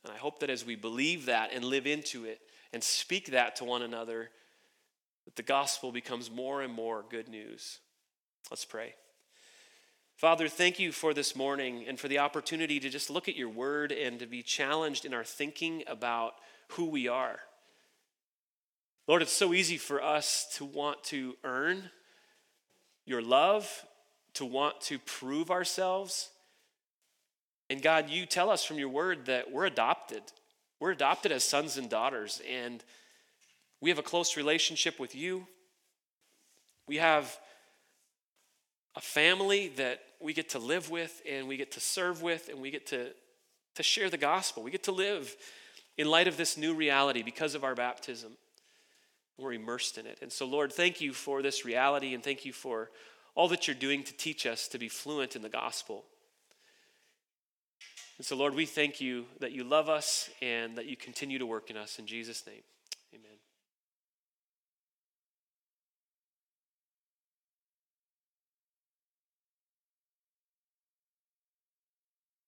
And 0.03 0.13
I 0.13 0.17
hope 0.17 0.39
that 0.39 0.49
as 0.49 0.65
we 0.65 0.75
believe 0.75 1.25
that 1.27 1.51
and 1.53 1.63
live 1.63 1.85
into 1.85 2.25
it 2.25 2.39
and 2.73 2.83
speak 2.83 3.31
that 3.31 3.57
to 3.57 3.65
one 3.65 3.81
another, 3.81 4.29
that 5.25 5.35
the 5.35 5.43
gospel 5.43 5.91
becomes 5.91 6.31
more 6.31 6.61
and 6.61 6.73
more 6.73 7.03
good 7.09 7.27
news. 7.27 7.79
Let's 8.49 8.65
pray. 8.65 8.95
Father, 10.15 10.47
thank 10.47 10.79
you 10.79 10.91
for 10.91 11.13
this 11.13 11.35
morning 11.35 11.85
and 11.87 11.99
for 11.99 12.07
the 12.07 12.19
opportunity 12.19 12.79
to 12.79 12.89
just 12.89 13.09
look 13.09 13.27
at 13.27 13.35
your 13.35 13.49
word 13.49 13.91
and 13.91 14.19
to 14.19 14.25
be 14.25 14.41
challenged 14.41 15.05
in 15.05 15.13
our 15.13 15.23
thinking 15.23 15.83
about 15.87 16.33
who 16.69 16.85
we 16.85 17.07
are. 17.07 17.39
Lord, 19.07 19.21
it's 19.21 19.31
so 19.31 19.53
easy 19.53 19.77
for 19.77 20.01
us 20.01 20.47
to 20.57 20.65
want 20.65 21.03
to 21.05 21.35
earn 21.43 21.89
your 23.05 23.21
love, 23.21 23.85
to 24.35 24.45
want 24.45 24.79
to 24.81 24.99
prove 24.99 25.51
ourselves. 25.51 26.29
And 27.69 27.81
God, 27.81 28.09
you 28.09 28.25
tell 28.25 28.49
us 28.49 28.63
from 28.63 28.77
your 28.77 28.89
word 28.89 29.25
that 29.25 29.51
we're 29.51 29.65
adopted. 29.65 30.23
We're 30.79 30.91
adopted 30.91 31.31
as 31.31 31.43
sons 31.43 31.77
and 31.77 31.89
daughters, 31.89 32.41
and 32.49 32.83
we 33.81 33.89
have 33.89 33.99
a 33.99 34.03
close 34.03 34.37
relationship 34.37 34.99
with 34.99 35.15
you. 35.15 35.47
We 36.87 36.97
have 36.97 37.37
a 38.95 39.01
family 39.01 39.69
that 39.77 40.01
we 40.19 40.33
get 40.33 40.49
to 40.49 40.59
live 40.59 40.89
with 40.89 41.21
and 41.29 41.47
we 41.47 41.57
get 41.57 41.71
to 41.71 41.79
serve 41.79 42.21
with 42.21 42.49
and 42.49 42.61
we 42.61 42.71
get 42.71 42.87
to, 42.87 43.07
to 43.75 43.83
share 43.83 44.09
the 44.09 44.17
gospel. 44.17 44.63
We 44.63 44.71
get 44.71 44.83
to 44.83 44.91
live 44.91 45.35
in 45.97 46.07
light 46.07 46.27
of 46.27 46.37
this 46.37 46.57
new 46.57 46.73
reality 46.73 47.23
because 47.23 47.55
of 47.55 47.63
our 47.63 47.75
baptism. 47.75 48.31
We're 49.37 49.53
immersed 49.53 49.97
in 49.97 50.05
it. 50.05 50.19
And 50.21 50.31
so, 50.31 50.45
Lord, 50.45 50.71
thank 50.71 51.01
you 51.01 51.13
for 51.13 51.41
this 51.41 51.65
reality 51.65 52.13
and 52.13 52.23
thank 52.23 52.45
you 52.45 52.53
for 52.53 52.91
all 53.35 53.47
that 53.47 53.67
you're 53.67 53.75
doing 53.75 54.03
to 54.03 54.13
teach 54.13 54.45
us 54.45 54.67
to 54.69 54.77
be 54.77 54.89
fluent 54.89 55.35
in 55.35 55.41
the 55.41 55.49
gospel. 55.49 56.05
And 58.17 58.25
so, 58.25 58.35
Lord, 58.35 58.53
we 58.53 58.65
thank 58.65 59.01
you 59.01 59.25
that 59.39 59.51
you 59.51 59.63
love 59.63 59.89
us 59.89 60.29
and 60.41 60.77
that 60.77 60.85
you 60.85 60.95
continue 60.95 61.39
to 61.39 61.45
work 61.45 61.71
in 61.71 61.77
us. 61.77 61.97
In 61.97 62.05
Jesus' 62.05 62.45
name, 62.45 62.61
amen. 63.13 63.37